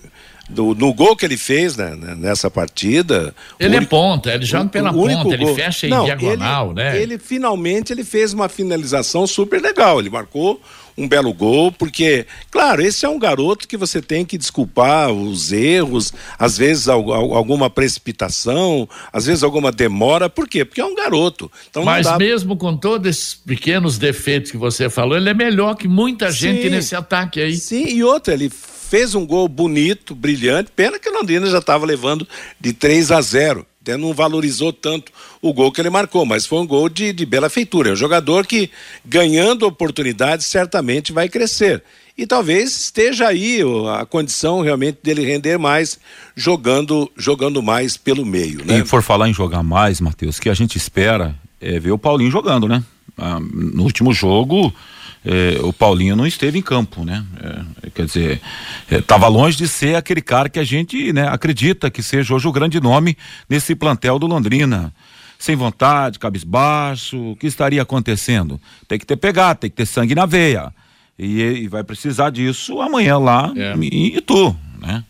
[0.49, 3.33] do, no gol que ele fez né, né nessa partida.
[3.59, 6.75] Ele é único, é ponta, ele joga pela ponta, ele fecha em Não, diagonal, ele,
[6.75, 7.01] né?
[7.01, 9.99] Ele finalmente ele fez uma finalização super legal.
[9.99, 10.61] Ele marcou
[10.97, 15.51] um belo gol, porque, claro, esse é um garoto que você tem que desculpar os
[15.51, 20.65] erros, às vezes alguma precipitação, às vezes alguma demora, por quê?
[20.65, 21.51] Porque é um garoto.
[21.69, 22.17] Então, Mas dá...
[22.17, 26.63] mesmo com todos esses pequenos defeitos que você falou, ele é melhor que muita gente
[26.63, 27.55] sim, nesse ataque aí.
[27.55, 31.85] Sim, e outra, ele fez um gol bonito, brilhante, pena que o Londrina já estava
[31.85, 32.27] levando
[32.59, 35.11] de 3 a 0 até não valorizou tanto
[35.41, 37.89] o gol que ele marcou, mas foi um gol de, de bela feitura.
[37.89, 38.69] É um jogador que,
[39.05, 41.81] ganhando oportunidades, certamente vai crescer.
[42.17, 43.61] E talvez esteja aí
[43.97, 45.99] a condição realmente dele render mais,
[46.35, 48.65] jogando, jogando mais pelo meio.
[48.65, 48.79] Né?
[48.79, 52.29] E por falar em jogar mais, Matheus, que a gente espera é ver o Paulinho
[52.29, 52.83] jogando, né?
[53.17, 54.71] Ah, no último jogo,
[55.29, 57.21] é, o Paulinho não esteve em campo, né?
[57.83, 58.41] É, quer dizer,
[58.89, 62.47] estava é, longe de ser aquele cara que a gente né, acredita que seja hoje
[62.47, 63.17] o grande nome
[63.49, 64.93] nesse plantel do Londrina.
[65.37, 68.59] Sem vontade, cabisbaixo, o que estaria acontecendo?
[68.87, 70.73] Tem que ter pegado, tem que ter sangue na veia.
[71.19, 73.73] E, e vai precisar disso amanhã lá é.
[73.73, 75.03] em Itu, né?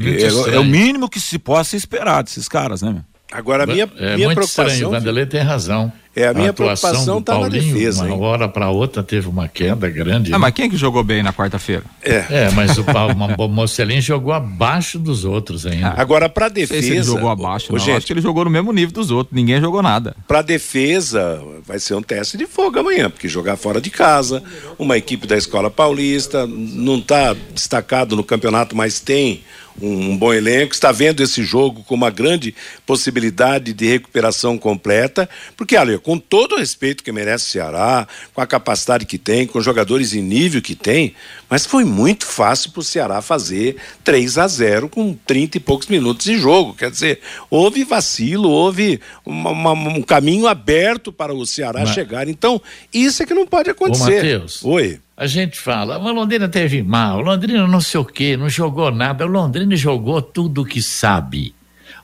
[0.00, 3.02] É, é, o mínimo que se possa esperar desses caras, né?
[3.32, 4.66] Agora, a minha, é, minha muito preocupação.
[4.66, 5.92] Estranho, o Vanderlei tem razão.
[6.18, 8.04] É, a minha a preocupação está na defesa.
[8.04, 8.20] Uma hein?
[8.20, 10.30] hora para outra teve uma queda grande.
[10.30, 10.38] Ah, né?
[10.38, 11.84] mas quem é que jogou bem na quarta-feira?
[12.02, 12.24] É.
[12.28, 12.84] é, mas o
[13.48, 15.90] Mocelin jogou abaixo dos outros ainda.
[15.90, 16.86] Ah, agora, para defesa.
[16.86, 17.78] ele jogou abaixo, não.
[17.78, 19.36] Gente, acho que ele jogou no mesmo nível dos outros.
[19.36, 20.16] Ninguém jogou nada.
[20.26, 24.42] Para defesa, vai ser um teste de fogo amanhã, porque jogar fora de casa,
[24.76, 29.42] uma equipe da Escola Paulista, não está destacado no campeonato, mas tem
[29.80, 32.54] um, bom elenco, está vendo esse jogo com uma grande
[32.86, 38.40] possibilidade de recuperação completa, porque, olha, com todo o respeito que merece o Ceará, com
[38.40, 41.14] a capacidade que tem, com jogadores em nível que tem,
[41.48, 45.86] mas foi muito fácil para o Ceará fazer 3 a 0 com 30 e poucos
[45.86, 46.74] minutos de jogo.
[46.74, 47.20] Quer dizer,
[47.50, 51.90] houve vacilo, houve uma, uma, um caminho aberto para o Ceará mas...
[51.90, 52.28] chegar.
[52.28, 52.60] Então,
[52.92, 54.02] isso é que não pode acontecer.
[54.02, 55.00] Ô, Mateus, Oi.
[55.16, 58.92] A gente fala, o Londrina teve mal, o Londrina não sei o quê, não jogou
[58.92, 59.26] nada.
[59.26, 61.52] O Londrina jogou tudo o que sabe.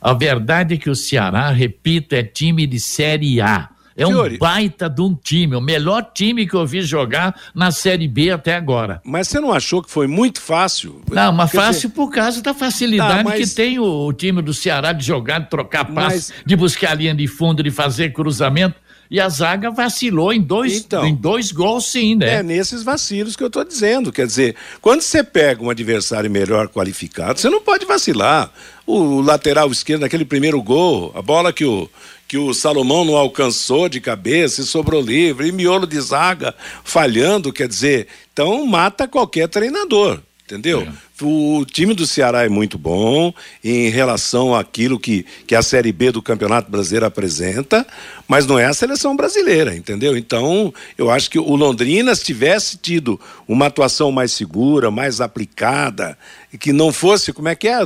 [0.01, 3.71] A verdade é que o Ceará, repito, é time de Série A.
[3.97, 8.09] É um baita de um time, o melhor time que eu vi jogar na Série
[8.09, 9.01] B até agora.
[9.05, 11.01] Mas você não achou que foi muito fácil?
[11.11, 11.95] Não, mas Quer fácil dizer...
[11.95, 13.51] por causa da facilidade tá, mas...
[13.51, 16.45] que tem o, o, time do Ceará de jogar, de trocar passos, mas...
[16.45, 18.83] de buscar a linha de fundo, de fazer cruzamento.
[19.11, 22.37] E a zaga vacilou em dois, então, em dois gols, sim, né?
[22.37, 24.11] É nesses vacilos que eu estou dizendo.
[24.11, 28.51] Quer dizer, quando você pega um adversário melhor qualificado, você não pode vacilar.
[28.87, 31.89] O lateral esquerdo, naquele primeiro gol, a bola que o,
[32.35, 37.53] que o Salomão não alcançou de cabeça e sobrou livre, e miolo de zaga falhando,
[37.53, 40.19] quer dizer, então mata qualquer treinador.
[40.45, 40.85] Entendeu?
[41.23, 46.11] O time do Ceará é muito bom em relação àquilo que, que a Série B
[46.11, 47.87] do Campeonato Brasileiro apresenta,
[48.27, 50.17] mas não é a seleção brasileira, entendeu?
[50.17, 56.19] Então, eu acho que o Londrina, se tivesse tido uma atuação mais segura, mais aplicada,
[56.53, 57.79] e que não fosse, como é que é?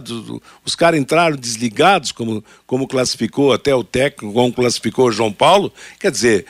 [0.65, 5.71] Os caras entraram desligados, como, como classificou até o técnico, como classificou o João Paulo,
[6.01, 6.47] quer dizer.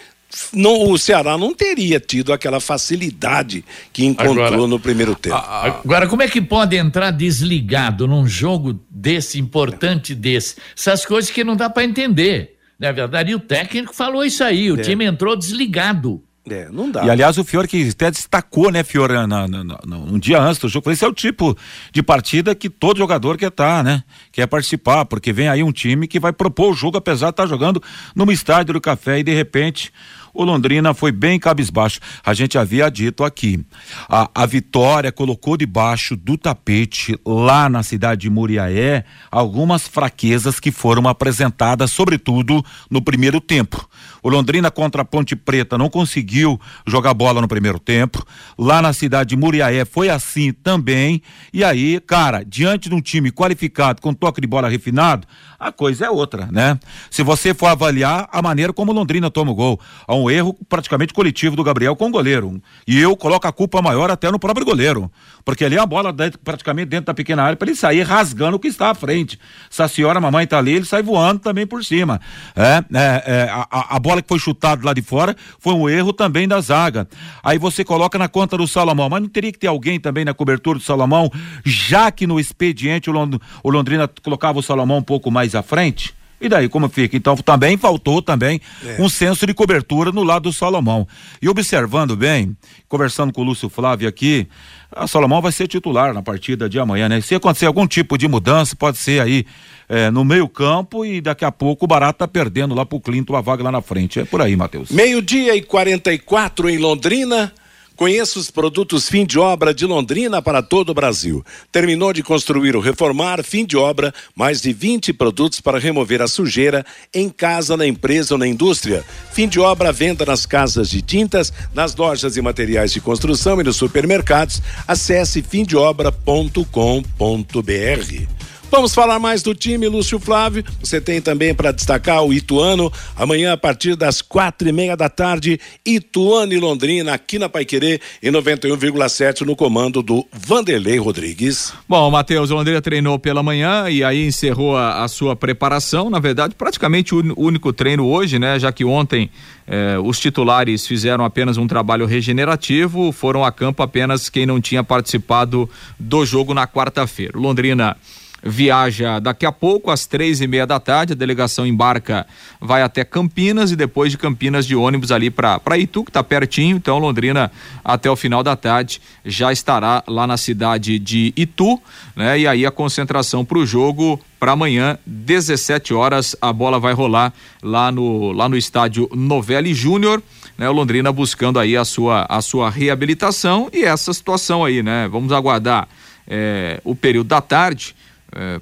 [0.52, 5.36] Não, o Ceará não teria tido aquela facilidade que encontrou Agora- no primeiro tempo.
[5.36, 10.56] Agora, como é que pode entrar desligado num jogo desse, importante desse?
[10.76, 12.56] Essas coisas que não dá para entender.
[12.78, 14.82] Na verdade, e o técnico falou isso aí, o É.
[14.82, 16.22] time entrou desligado.
[16.50, 17.04] É, não dá.
[17.04, 20.58] E aliás, o Fiore que até destacou, né, Fiore, na, na, na- um dia antes
[20.58, 21.54] do jogo, falou, esse é o tipo
[21.92, 24.02] de partida que todo jogador quer estar, né?
[24.32, 27.46] Quer participar, porque vem aí um time que vai propor o jogo, apesar de estar
[27.46, 27.82] jogando
[28.16, 29.92] numa estádio do café e de repente
[30.38, 31.98] o Londrina foi bem cabisbaixo.
[32.24, 33.66] A gente havia dito aqui.
[34.08, 40.70] A, a vitória colocou debaixo do tapete, lá na cidade de Muriaé, algumas fraquezas que
[40.70, 43.87] foram apresentadas, sobretudo no primeiro tempo.
[44.22, 48.24] O Londrina contra a Ponte Preta não conseguiu jogar bola no primeiro tempo.
[48.58, 51.22] Lá na cidade de Muriaé foi assim também.
[51.52, 55.26] E aí, cara, diante de um time qualificado com toque de bola refinado,
[55.58, 56.78] a coisa é outra, né?
[57.10, 60.56] Se você for avaliar a maneira como o Londrina toma o gol, há um erro
[60.68, 62.60] praticamente coletivo do Gabriel com o goleiro.
[62.86, 65.10] E eu coloco a culpa maior até no próprio goleiro,
[65.44, 68.60] porque ali a bola dentro- praticamente dentro da pequena área para ele sair rasgando o
[68.60, 69.38] que está à frente.
[69.68, 72.20] Se a senhora, a mamãe tá ali, ele sai voando também por cima.
[72.54, 75.88] É, é, é, a, a- a bola que foi chutada lá de fora foi um
[75.88, 77.06] erro também da zaga.
[77.42, 80.32] Aí você coloca na conta do Salomão, mas não teria que ter alguém também na
[80.32, 81.30] cobertura do Salomão,
[81.64, 85.62] já que no expediente o, Lond- o Londrina colocava o Salomão um pouco mais à
[85.62, 86.14] frente?
[86.40, 87.16] E daí como fica?
[87.16, 89.02] Então também faltou também É.
[89.02, 91.04] um senso de cobertura no lado do Salomão.
[91.42, 92.56] E observando bem,
[92.88, 94.46] conversando com o Lúcio Flávio aqui,
[94.90, 97.20] a Salomão vai ser titular na partida de amanhã, né?
[97.20, 99.44] Se acontecer algum tipo de mudança, pode ser aí
[99.88, 103.36] eh, no meio campo e daqui a pouco o Barato tá perdendo lá pro Clinton
[103.36, 104.20] a vaga lá na frente.
[104.20, 104.90] É por aí, Matheus.
[104.90, 107.52] Meio-dia e 44 em Londrina.
[107.98, 111.44] Conheça os produtos fim de obra de Londrina para todo o Brasil.
[111.72, 116.28] Terminou de construir ou reformar, fim de obra, mais de 20 produtos para remover a
[116.28, 119.04] sujeira em casa, na empresa ou na indústria.
[119.32, 123.64] Fim de obra, venda nas casas de tintas, nas lojas e materiais de construção e
[123.64, 124.62] nos supermercados.
[124.86, 128.37] Acesse fimdeobra.com.br.
[128.70, 130.62] Vamos falar mais do time, Lúcio Flávio.
[130.80, 132.92] Você tem também para destacar o Ituano.
[133.16, 137.98] Amanhã, a partir das quatro e meia da tarde, Ituano e Londrina, aqui na Paiquerê,
[138.22, 141.72] em 91,7, no comando do Vanderlei Rodrigues.
[141.88, 146.10] Bom, Matheus, o Londrina treinou pela manhã e aí encerrou a, a sua preparação.
[146.10, 148.58] Na verdade, praticamente o único treino hoje, né?
[148.58, 149.30] Já que ontem
[149.66, 154.84] eh, os titulares fizeram apenas um trabalho regenerativo, foram a campo apenas quem não tinha
[154.84, 157.38] participado do jogo na quarta-feira.
[157.38, 157.96] Londrina
[158.42, 161.12] viaja daqui a pouco às três e meia da tarde.
[161.12, 162.26] A delegação embarca,
[162.60, 166.76] vai até Campinas e depois de Campinas de ônibus ali para Itu, que está pertinho.
[166.76, 167.50] Então Londrina
[167.84, 171.80] até o final da tarde já estará lá na cidade de Itu,
[172.14, 172.38] né?
[172.38, 177.32] E aí a concentração para o jogo para amanhã, 17 horas, a bola vai rolar
[177.60, 180.22] lá no lá no estádio Novelli Júnior.
[180.56, 185.06] Né, o Londrina buscando aí a sua a sua reabilitação e essa situação aí, né?
[185.08, 185.88] Vamos aguardar
[186.26, 187.94] eh, o período da tarde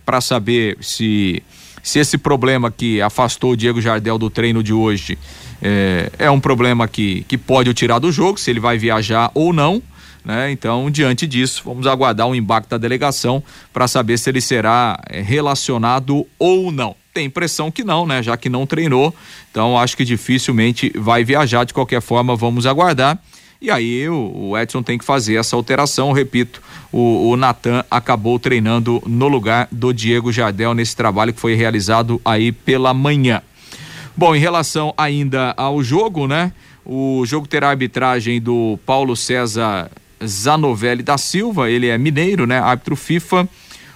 [0.04, 1.42] para saber se
[1.86, 5.16] se esse problema que afastou o Diego Jardel do treino de hoje
[5.62, 9.30] eh, é, um problema que, que pode o tirar do jogo, se ele vai viajar
[9.34, 9.80] ou não.
[10.24, 10.50] Né?
[10.50, 13.40] Então, diante disso, vamos aguardar o embarque da delegação
[13.72, 16.96] para saber se ele será eh, relacionado ou não.
[17.14, 18.20] Tem impressão que não, né?
[18.20, 19.14] Já que não treinou,
[19.50, 21.64] então acho que dificilmente vai viajar.
[21.64, 23.16] De qualquer forma, vamos aguardar.
[23.60, 28.38] E aí o, o Edson tem que fazer essa alteração, repito, o, o Natan acabou
[28.38, 33.42] treinando no lugar do Diego Jardel nesse trabalho que foi realizado aí pela manhã.
[34.16, 36.52] Bom, em relação ainda ao jogo, né?
[36.84, 39.90] O jogo terá a arbitragem do Paulo César
[40.24, 42.58] Zanovelli da Silva, ele é mineiro, né?
[42.58, 43.48] Árbitro FIFA.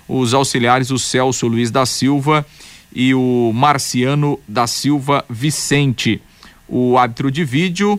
[0.08, 2.44] Os auxiliares, o Celso Luiz da Silva
[2.92, 6.20] e o Marciano da Silva Vicente.
[6.68, 7.98] O árbitro de vídeo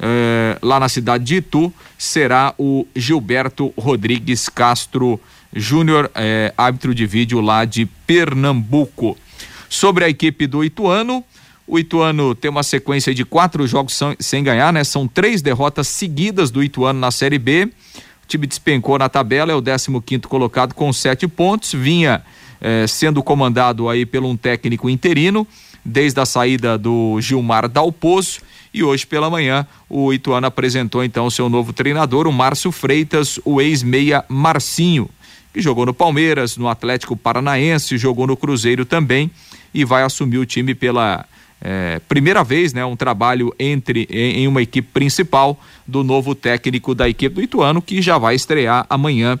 [0.00, 5.20] eh, lá na cidade de Itu será o Gilberto Rodrigues Castro
[5.54, 9.16] Júnior, eh, árbitro de vídeo lá de Pernambuco.
[9.68, 11.24] Sobre a equipe do Ituano,
[11.66, 14.84] o Ituano tem uma sequência de quatro jogos sem ganhar, né?
[14.84, 17.70] São três derrotas seguidas do Ituano na Série B.
[18.24, 22.22] O time despencou na tabela, é o 15 quinto colocado com sete pontos, vinha
[22.60, 25.46] eh, sendo comandado aí por um técnico interino
[25.88, 28.40] desde a saída do Gilmar Dalpozo.
[28.72, 33.60] E hoje pela manhã o Ituano apresentou então seu novo treinador, o Márcio Freitas, o
[33.60, 35.08] ex-meia Marcinho,
[35.52, 39.30] que jogou no Palmeiras, no Atlético Paranaense, jogou no Cruzeiro também
[39.72, 41.24] e vai assumir o time pela
[41.60, 46.94] é, primeira vez, né, um trabalho entre em, em, uma equipe principal do novo técnico
[46.94, 49.40] da equipe do Ituano que já vai estrear amanhã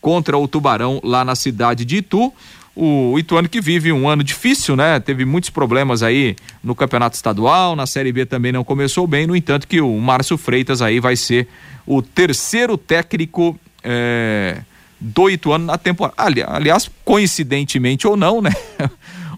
[0.00, 2.32] contra o Tubarão lá na cidade de Itu.
[2.74, 5.00] O Ituano que vive um ano difícil, né?
[5.00, 9.26] Teve muitos problemas aí no campeonato estadual, na Série B também não começou bem.
[9.26, 11.48] No entanto, que o Márcio Freitas aí vai ser
[11.86, 14.62] o terceiro técnico é,
[15.00, 16.14] do Ituano na temporada.
[16.22, 18.52] Ali, aliás, coincidentemente ou não, né?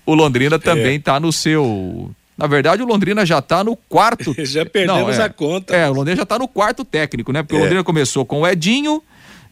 [0.04, 1.20] o Londrina também está é.
[1.20, 2.10] no seu.
[2.36, 4.34] Na verdade, o Londrina já está no quarto.
[4.44, 5.74] já perdemos não, é, a conta.
[5.74, 7.42] É, o Londrina já está no quarto técnico, né?
[7.42, 7.58] Porque é.
[7.58, 9.02] o Londrina começou com o Edinho,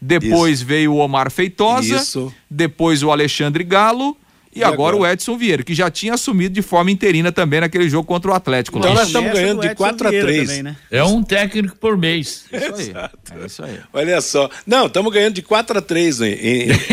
[0.01, 0.65] depois Isso.
[0.65, 2.33] veio o Omar Feitosa, Isso.
[2.49, 4.17] depois o Alexandre Galo.
[4.53, 7.61] E, e agora, agora, o Edson Vieira, que já tinha assumido de forma interina também
[7.61, 8.79] naquele jogo contra o Atlético.
[8.79, 10.49] Então nós estamos ganhando de 4 a 3.
[10.49, 10.75] Também, né?
[10.89, 12.45] É um técnico por mês.
[12.51, 12.93] Isso aí.
[13.41, 13.79] É isso aí.
[13.93, 14.49] Olha só.
[14.67, 16.25] Não, estamos ganhando de 4 a 3 no,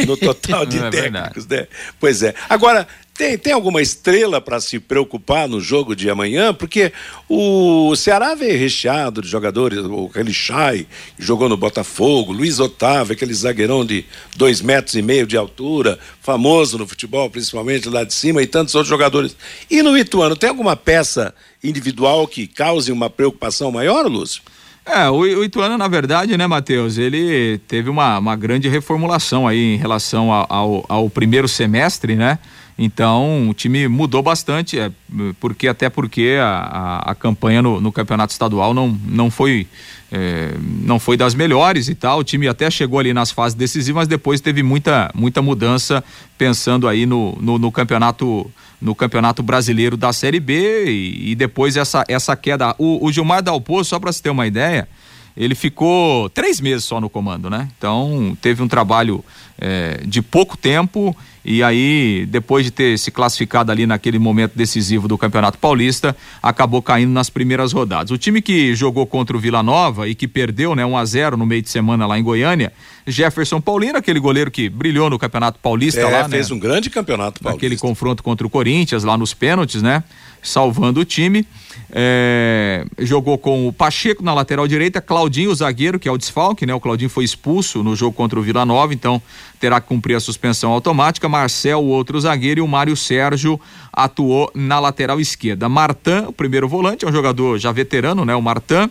[0.06, 1.66] no total de é técnicos, né?
[1.98, 2.32] Pois é.
[2.48, 2.86] Agora,
[3.18, 6.54] tem, tem alguma estrela para se preocupar no jogo de amanhã?
[6.54, 6.92] Porque
[7.28, 10.86] o Ceará veio recheado de jogadores, o Relixai,
[11.18, 14.04] jogou no Botafogo, Luiz Otávio, aquele zagueirão de
[14.36, 18.76] dois metros e meio de altura, famoso no futebol, principalmente lá de cima, e tantos
[18.76, 19.36] outros jogadores.
[19.68, 24.42] E no Ituano, tem alguma peça individual que cause uma preocupação maior, Lúcio?
[24.86, 29.74] É, o, o Ituano, na verdade, né, Matheus, ele teve uma, uma grande reformulação aí
[29.74, 32.38] em relação ao, ao, ao primeiro semestre, né?
[32.78, 34.92] Então o time mudou bastante, é,
[35.40, 39.66] porque até porque a, a, a campanha no, no, campeonato estadual não, não foi
[40.12, 40.54] é,
[40.84, 42.20] não foi das melhores e tal.
[42.20, 46.04] O time até chegou ali nas fases decisivas, mas depois teve muita muita mudança
[46.38, 48.48] pensando aí no, no, no campeonato
[48.80, 52.76] no campeonato brasileiro da Série B e, e depois essa essa queda.
[52.78, 54.88] O, o Gilmar Dalpo, só para se ter uma ideia,
[55.36, 57.68] ele ficou três meses só no comando, né?
[57.76, 59.24] Então teve um trabalho
[59.58, 61.16] é, de pouco tempo
[61.50, 66.82] e aí, depois de ter se classificado ali naquele momento decisivo do Campeonato Paulista, acabou
[66.82, 68.10] caindo nas primeiras rodadas.
[68.10, 71.38] O time que jogou contra o Vila Nova e que perdeu, né, 1 a 0
[71.38, 72.70] no meio de semana lá em Goiânia,
[73.06, 76.28] Jefferson Paulino, aquele goleiro que brilhou no Campeonato Paulista é, lá, né?
[76.28, 76.56] fez né?
[76.56, 77.66] um grande Campeonato Paulista.
[77.66, 80.04] Aquele confronto contra o Corinthians lá nos pênaltis, né?
[80.42, 81.46] Salvando o time.
[81.90, 86.66] É, jogou com o Pacheco na lateral direita, Claudinho, o zagueiro, que é o desfalque,
[86.66, 86.74] né?
[86.74, 89.22] O Claudinho foi expulso no jogo contra o Vila Nova, então
[89.58, 91.28] terá que cumprir a suspensão automática.
[91.28, 93.60] Marcel, o outro zagueiro, e o Mário Sérgio
[93.92, 95.68] atuou na lateral esquerda.
[95.68, 98.34] Martan, o primeiro volante, é um jogador já veterano, né?
[98.34, 98.90] O Martan.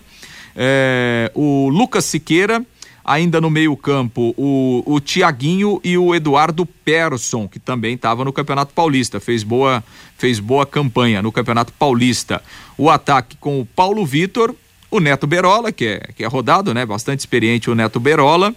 [0.56, 2.66] É, o Lucas Siqueira,
[3.06, 8.74] ainda no meio-campo, o, o Tiaguinho e o Eduardo Persson, que também estava no Campeonato
[8.74, 9.84] Paulista, fez boa,
[10.18, 12.42] fez boa campanha no Campeonato Paulista.
[12.78, 14.56] O ataque com o Paulo Vitor,
[14.90, 16.86] o Neto Berola, que é, que é rodado, né?
[16.86, 18.54] Bastante experiente o Neto Berola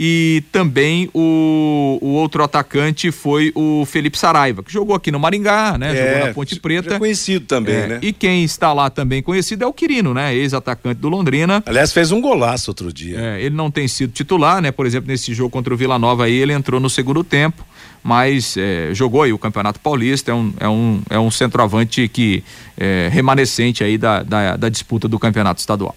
[0.00, 5.76] e também o, o outro atacante foi o Felipe Saraiva, que jogou aqui no Maringá,
[5.76, 5.90] né?
[5.92, 6.94] É, jogou na Ponte Preta.
[6.94, 7.98] É conhecido também, é, né?
[8.00, 10.32] E quem está lá também conhecido é o Quirino, né?
[10.36, 11.64] Ex-atacante do Londrina.
[11.66, 13.18] Aliás, fez um golaço outro dia.
[13.18, 14.70] É, ele não tem sido titular, né?
[14.70, 17.66] Por exemplo, nesse jogo contra o Vila Nova aí, ele entrou no segundo tempo
[18.02, 22.42] mas é, jogou aí o Campeonato Paulista, é um, é um, é um centroavante que
[22.76, 25.96] é remanescente aí da, da, da, disputa do Campeonato Estadual.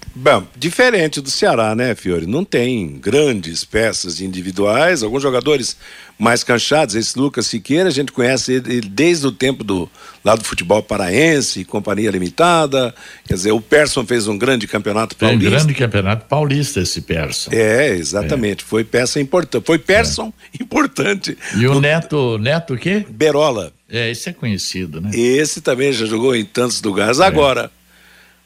[0.57, 2.25] Diferente do Ceará, né, Fiore?
[2.25, 5.77] Não tem grandes peças individuais, alguns jogadores
[6.21, 9.89] mais canchados, esse Lucas Siqueira, a gente conhece ele desde o tempo do
[10.23, 12.93] lá do futebol paraense, companhia limitada,
[13.27, 15.47] quer dizer, o Persson fez um grande campeonato paulista.
[15.47, 17.49] um grande campeonato paulista esse Persson.
[17.51, 18.67] É, exatamente, é.
[18.67, 20.61] foi peça importante, foi Persson é.
[20.61, 21.35] importante.
[21.55, 23.03] E o Neto, Neto o quê?
[23.09, 23.73] Berola.
[23.89, 25.09] É, esse é conhecido, né?
[25.15, 27.25] Esse também já jogou em tantos lugares, é.
[27.25, 27.71] agora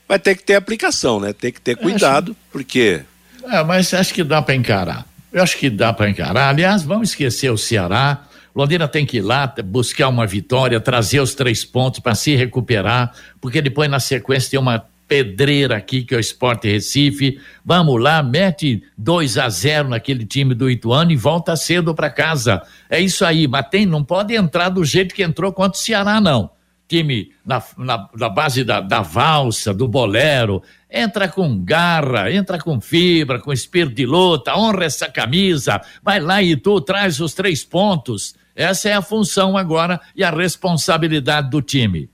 [0.07, 1.33] vai ter que ter aplicação, né?
[1.33, 2.39] Tem que ter cuidado, acho...
[2.53, 3.01] porque...
[3.43, 5.05] É, mas acho que dá para encarar.
[5.35, 6.47] Eu acho que dá para encarar.
[6.47, 8.23] Aliás, vamos esquecer o Ceará.
[8.55, 13.11] Londrina tem que ir lá buscar uma vitória, trazer os três pontos para se recuperar,
[13.41, 17.37] porque depois na sequência tem uma pedreira aqui que é o Esporte Recife.
[17.65, 22.61] Vamos lá, mete 2 a 0 naquele time do Ituano e volta cedo para casa.
[22.89, 26.21] É isso aí, mas tem, não pode entrar do jeito que entrou contra o Ceará,
[26.21, 26.54] não
[26.87, 32.79] time na, na, na base da, da, valsa, do bolero, entra com garra, entra com
[32.79, 37.63] fibra, com espírito de luta, honra essa camisa, vai lá e tu traz os três
[37.63, 38.35] pontos.
[38.55, 42.09] Essa é a função agora e a responsabilidade do time.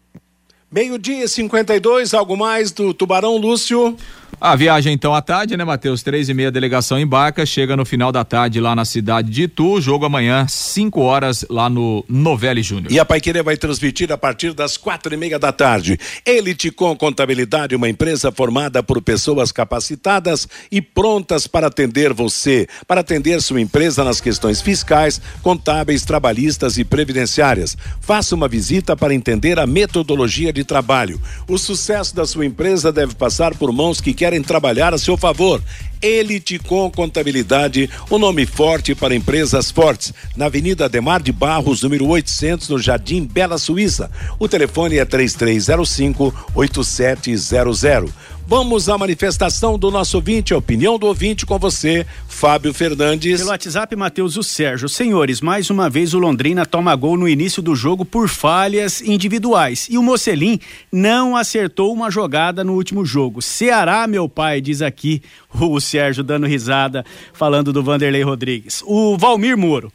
[0.71, 3.97] Meio-dia e 52, algo mais do Tubarão Lúcio.
[4.39, 6.01] A viagem então à tarde, né, Matheus?
[6.01, 9.79] Três e meia, delegação embarca, chega no final da tarde lá na cidade de Itu,
[9.81, 12.91] jogo amanhã, cinco horas, lá no Novelli Júnior.
[12.91, 15.99] E a Paiquerê vai transmitir a partir das quatro e meia da tarde.
[16.25, 23.01] Elite com Contabilidade, uma empresa formada por pessoas capacitadas e prontas para atender você, para
[23.01, 27.77] atender sua empresa nas questões fiscais, contábeis, trabalhistas e previdenciárias.
[27.99, 31.21] Faça uma visita para entender a metodologia de trabalho.
[31.47, 35.59] O sucesso da sua empresa deve passar por mãos que querem trabalhar a seu favor.
[35.99, 40.13] Elite com Contabilidade, o um nome forte para empresas fortes.
[40.37, 44.11] Na Avenida Ademar de Barros, número 800, no Jardim Bela Suíça.
[44.37, 48.11] O telefone é 3305 8700.
[48.51, 53.39] Vamos à manifestação do nosso ouvinte, a opinião do ouvinte com você, Fábio Fernandes.
[53.39, 54.89] Pelo WhatsApp, Matheus o Sérgio.
[54.89, 59.87] Senhores, mais uma vez o Londrina toma gol no início do jogo por falhas individuais.
[59.89, 60.59] E o Mocelin
[60.91, 63.41] não acertou uma jogada no último jogo.
[63.41, 65.21] Ceará, meu pai, diz aqui
[65.57, 68.83] o Sérgio dando risada, falando do Vanderlei Rodrigues.
[68.85, 69.89] O Valmir Moro.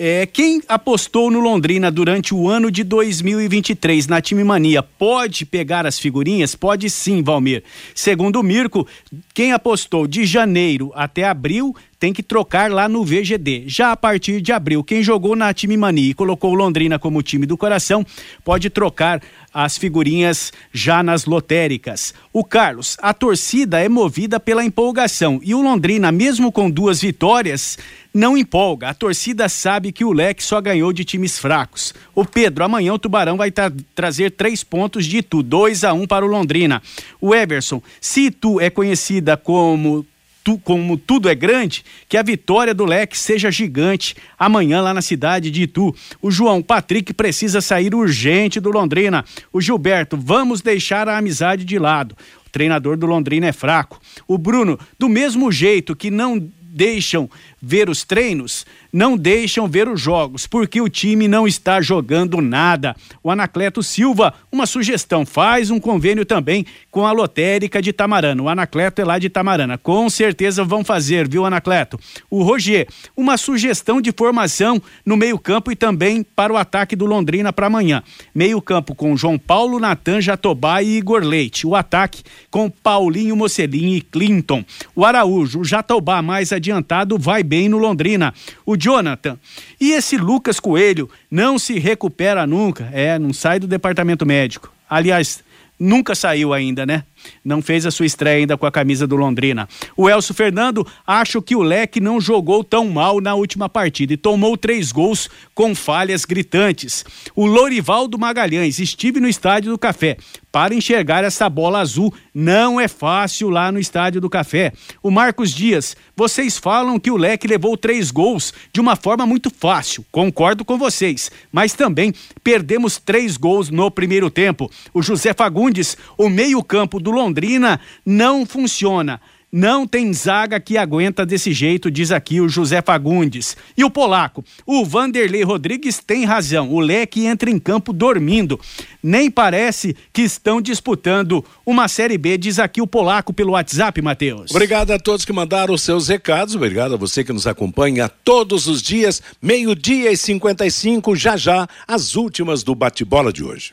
[0.00, 5.84] É, quem apostou no Londrina durante o ano de 2023 na Time Mania pode pegar
[5.86, 6.54] as figurinhas?
[6.54, 7.64] Pode sim, Valmir.
[7.96, 8.86] Segundo o Mirko,
[9.34, 13.64] quem apostou de janeiro até abril tem que trocar lá no VGD.
[13.66, 17.44] Já a partir de abril, quem jogou na Time Mania e colocou Londrina como time
[17.44, 18.06] do coração
[18.44, 19.20] pode trocar
[19.52, 22.14] as figurinhas já nas lotéricas.
[22.32, 27.76] O Carlos, a torcida é movida pela empolgação e o Londrina, mesmo com duas vitórias,
[28.14, 28.90] não empolga.
[28.90, 31.92] A torcida sabe que o Leque só ganhou de times fracos.
[32.14, 36.02] O Pedro, amanhã o Tubarão vai tra trazer três pontos de Itu, 2 a 1
[36.02, 36.80] um para o Londrina.
[37.20, 40.06] O Everson, se Itu é conhecida como
[40.48, 45.02] tu, como tudo é grande, que a vitória do Leque seja gigante amanhã lá na
[45.02, 45.94] cidade de Itu.
[46.22, 49.26] O João Patrick precisa sair urgente do Londrina.
[49.52, 52.16] O Gilberto, vamos deixar a amizade de lado.
[52.46, 54.00] O treinador do Londrina é fraco.
[54.26, 57.28] O Bruno, do mesmo jeito que não deixam
[57.60, 62.96] ver os treinos, não deixam ver os jogos, porque o time não está jogando nada.
[63.22, 68.42] O Anacleto Silva, uma sugestão, faz um convênio também com a lotérica de Tamarana.
[68.42, 69.76] O Anacleto é lá de Tamarana.
[69.76, 71.98] Com certeza vão fazer, viu, Anacleto?
[72.30, 77.52] O Roger, uma sugestão de formação no meio-campo e também para o ataque do Londrina
[77.52, 78.02] para amanhã.
[78.34, 81.66] Meio-campo com João Paulo, Natan, Jatobá e Igor Leite.
[81.66, 84.64] O ataque com Paulinho Mocelin e Clinton.
[84.94, 88.32] O Araújo, o Jatobá mais adiantado, vai bem no Londrina.
[88.64, 89.38] O Jonathan.
[89.80, 92.88] E esse Lucas Coelho não se recupera nunca.
[92.92, 94.72] É, não sai do departamento médico.
[94.88, 95.42] Aliás,
[95.78, 97.04] nunca saiu ainda, né?
[97.44, 99.68] Não fez a sua estreia ainda com a camisa do Londrina.
[99.96, 104.16] O Elcio Fernando, acho que o Leque não jogou tão mal na última partida e
[104.16, 107.04] tomou três gols com falhas gritantes.
[107.34, 110.16] O Lorivaldo Magalhães, estive no estádio do Café
[110.50, 112.12] para enxergar essa bola azul.
[112.34, 114.72] Não é fácil lá no estádio do Café.
[115.02, 119.50] O Marcos Dias, vocês falam que o Leque levou três gols de uma forma muito
[119.50, 120.04] fácil.
[120.10, 122.12] Concordo com vocês, mas também
[122.42, 124.70] perdemos três gols no primeiro tempo.
[124.92, 129.20] O José Fagundes, o meio-campo do Londrina não funciona.
[129.50, 133.56] Não tem zaga que aguenta desse jeito, diz aqui o José Fagundes.
[133.78, 136.70] E o polaco, o Vanderlei Rodrigues tem razão.
[136.70, 138.60] O Leque entra em campo dormindo.
[139.02, 144.50] Nem parece que estão disputando uma Série B, diz aqui o polaco pelo WhatsApp, Matheus.
[144.50, 146.54] Obrigado a todos que mandaram os seus recados.
[146.54, 152.16] Obrigado a você que nos acompanha todos os dias, meio-dia e 55, já já, as
[152.16, 153.72] últimas do bate-bola de hoje.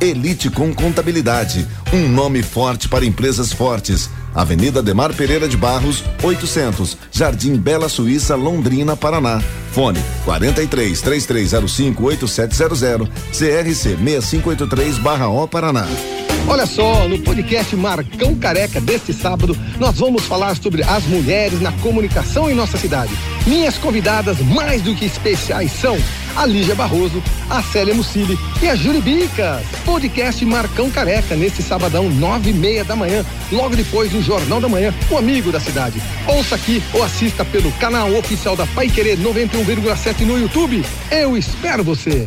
[0.00, 4.08] Elite com Contabilidade, um nome forte para empresas fortes.
[4.34, 9.42] Avenida Demar Pereira de Barros, 800, Jardim Bela Suíça, Londrina, Paraná.
[9.72, 15.86] Fone 43 3305 8700, CRC 6583/O Paraná.
[16.48, 21.72] Olha só, no podcast Marcão Careca deste sábado, nós vamos falar sobre as mulheres na
[21.72, 23.12] comunicação em nossa cidade.
[23.46, 25.96] Minhas convidadas mais do que especiais são
[26.40, 29.62] a Lígia Barroso, a Célia Mucili e a Júlia.
[29.84, 34.68] Podcast Marcão Careca, neste sabadão, nove e meia da manhã, logo depois do Jornal da
[34.68, 36.00] Manhã, o amigo da cidade.
[36.26, 40.82] Ouça aqui ou assista pelo canal oficial da Pai Querer 91,7 no YouTube.
[41.10, 42.26] Eu espero você.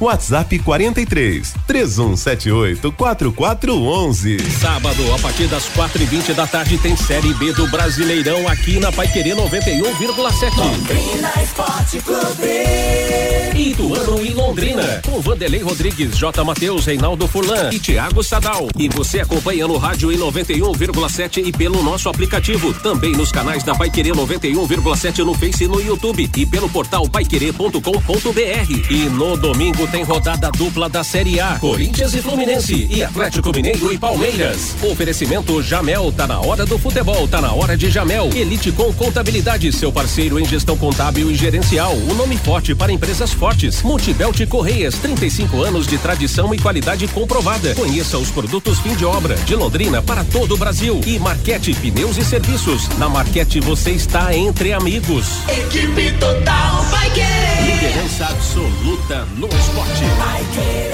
[0.00, 4.38] WhatsApp 43 3178 4411.
[4.58, 8.80] Sábado, a partir das quatro e vinte da tarde, tem Série B do Brasileirão aqui
[8.80, 10.56] na Paiquerê 91,7.
[10.56, 13.30] Londrina Esporte Clube.
[13.60, 16.42] Ituano e Londrina, com Vanderlei Rodrigues, J.
[16.42, 18.68] Matheus, Reinaldo Furlan e Thiago Sadal.
[18.78, 22.72] E você acompanha no rádio em 91,7 e pelo nosso aplicativo.
[22.72, 26.30] Também nos canais da Paiquerê 91,7 no Face e no YouTube.
[26.34, 28.90] E pelo portal paiquerê.com.br.
[28.90, 31.58] E no domingo tem rodada dupla da Série A.
[31.58, 34.76] Corinthians e Fluminense e Atlético Mineiro e Palmeiras.
[34.82, 38.30] Oferecimento Jamel, tá na hora do futebol, tá na hora de Jamel.
[38.32, 41.92] Elite com contabilidade, seu parceiro em gestão contábil e gerencial.
[41.94, 43.82] O nome forte para empresas fortes.
[43.82, 47.74] Multibelt Correias, 35 anos de tradição e qualidade comprovada.
[47.74, 51.00] Conheça os produtos fim de obra de Londrina para todo o Brasil.
[51.04, 52.88] E Marquete Pneus e Serviços.
[52.96, 55.26] Na Marquete você está entre amigos.
[55.48, 57.74] Equipe total vai querer.
[57.74, 59.79] Liderança absoluta no esporte.
[60.18, 60.90] Vai querer.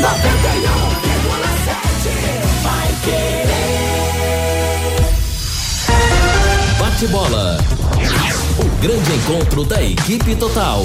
[0.00, 1.74] 91,7
[2.62, 3.54] vai querer.
[6.78, 7.58] Bate bola.
[8.58, 10.84] O grande encontro da equipe total.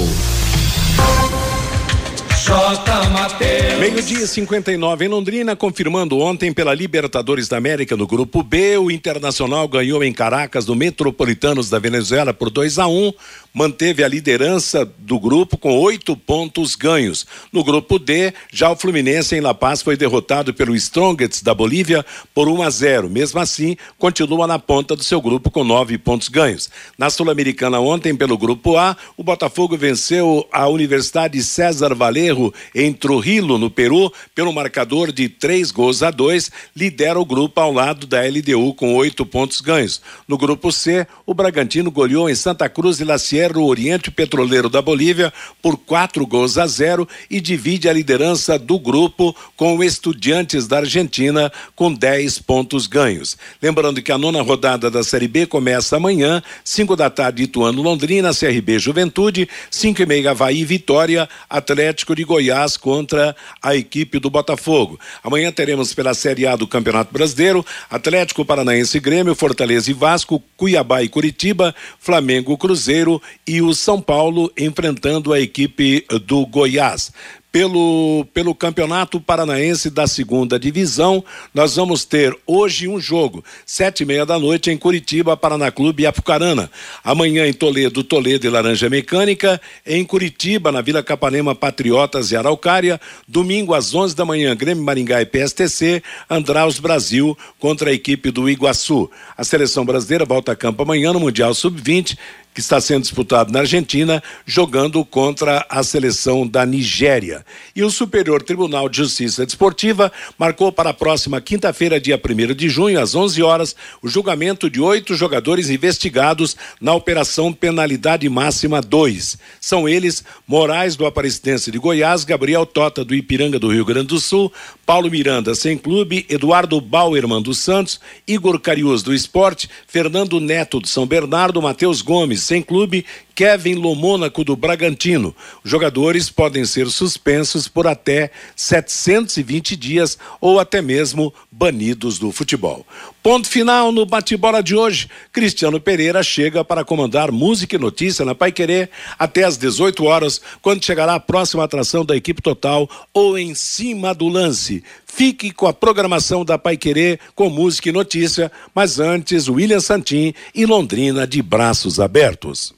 [3.78, 9.68] Meio-dia 59 em Londrina, confirmando ontem pela Libertadores da América no grupo B, o Internacional
[9.68, 13.12] ganhou em Caracas do Metropolitanos da Venezuela por 2 a 1
[13.52, 17.26] manteve a liderança do grupo com oito pontos ganhos.
[17.52, 22.04] No grupo D, já o Fluminense em La Paz foi derrotado pelo Strongets da Bolívia
[22.34, 23.10] por 1 a 0.
[23.10, 26.70] Mesmo assim, continua na ponta do seu grupo com nove pontos ganhos.
[26.96, 33.58] Na Sul-Americana ontem, pelo grupo A, o Botafogo venceu a Universidade César Valerro em Trujillo,
[33.58, 38.20] no Peru, pelo marcador de três gols a dois, lidera o grupo ao lado da
[38.22, 40.00] LDU com oito pontos ganhos.
[40.26, 44.82] No grupo C, o Bragantino goleou em Santa Cruz e La O Oriente Petroleiro da
[44.82, 45.32] Bolívia
[45.62, 50.78] por quatro gols a zero e divide a liderança do grupo com o Estudiantes da
[50.78, 53.38] Argentina com 10 pontos ganhos.
[53.60, 58.34] Lembrando que a nona rodada da Série B começa amanhã, 5 da tarde, Ituano Londrina,
[58.34, 65.00] CRB Juventude, 5 e meia Havaí Vitória, Atlético de Goiás contra a equipe do Botafogo.
[65.24, 71.02] Amanhã teremos pela Série A do Campeonato Brasileiro, Atlético Paranaense Grêmio, Fortaleza e Vasco, Cuiabá
[71.02, 77.12] e Curitiba, Flamengo Cruzeiro e o São Paulo enfrentando a equipe do Goiás.
[77.52, 84.06] Pelo, pelo Campeonato Paranaense da Segunda Divisão, nós vamos ter hoje um jogo, sete e
[84.06, 86.70] meia da noite em Curitiba, Paraná Clube e Apucarana.
[87.02, 89.60] Amanhã em Toledo, Toledo e Laranja Mecânica.
[89.84, 93.00] Em Curitiba, na Vila Capanema, Patriotas e Araucária.
[93.26, 96.04] Domingo às onze da manhã, Grêmio Maringá e PSTC.
[96.30, 99.10] Andraus Brasil contra a equipe do Iguaçu.
[99.36, 102.16] A seleção brasileira volta a campo amanhã no Mundial Sub-20
[102.52, 107.44] que está sendo disputado na Argentina, jogando contra a seleção da Nigéria.
[107.74, 112.68] E o Superior Tribunal de Justiça Desportiva marcou para a próxima quinta-feira, dia 1 de
[112.68, 119.38] junho, às 11 horas, o julgamento de oito jogadores investigados na Operação Penalidade Máxima 2.
[119.60, 124.20] São eles Moraes do Aparecidense de Goiás, Gabriel Tota do Ipiranga do Rio Grande do
[124.20, 124.52] Sul,
[124.90, 130.88] Paulo Miranda sem clube, Eduardo Bauerman dos Santos, Igor Carius do Esporte, Fernando Neto do
[130.88, 135.32] São Bernardo, Matheus Gomes sem clube, Kevin Lomônaco do Bragantino.
[135.64, 142.84] Jogadores podem ser suspensos por até 720 dias ou até mesmo banidos do futebol.
[143.22, 145.08] Ponto final no bate-bola de hoje.
[145.30, 150.40] Cristiano Pereira chega para comandar música e notícia na Pai Querer até às 18 horas,
[150.62, 154.82] quando chegará a próxima atração da equipe total ou em cima do lance.
[155.04, 160.32] Fique com a programação da Pai Querer com música e notícia, mas antes William Santin
[160.54, 162.72] e Londrina de braços abertos.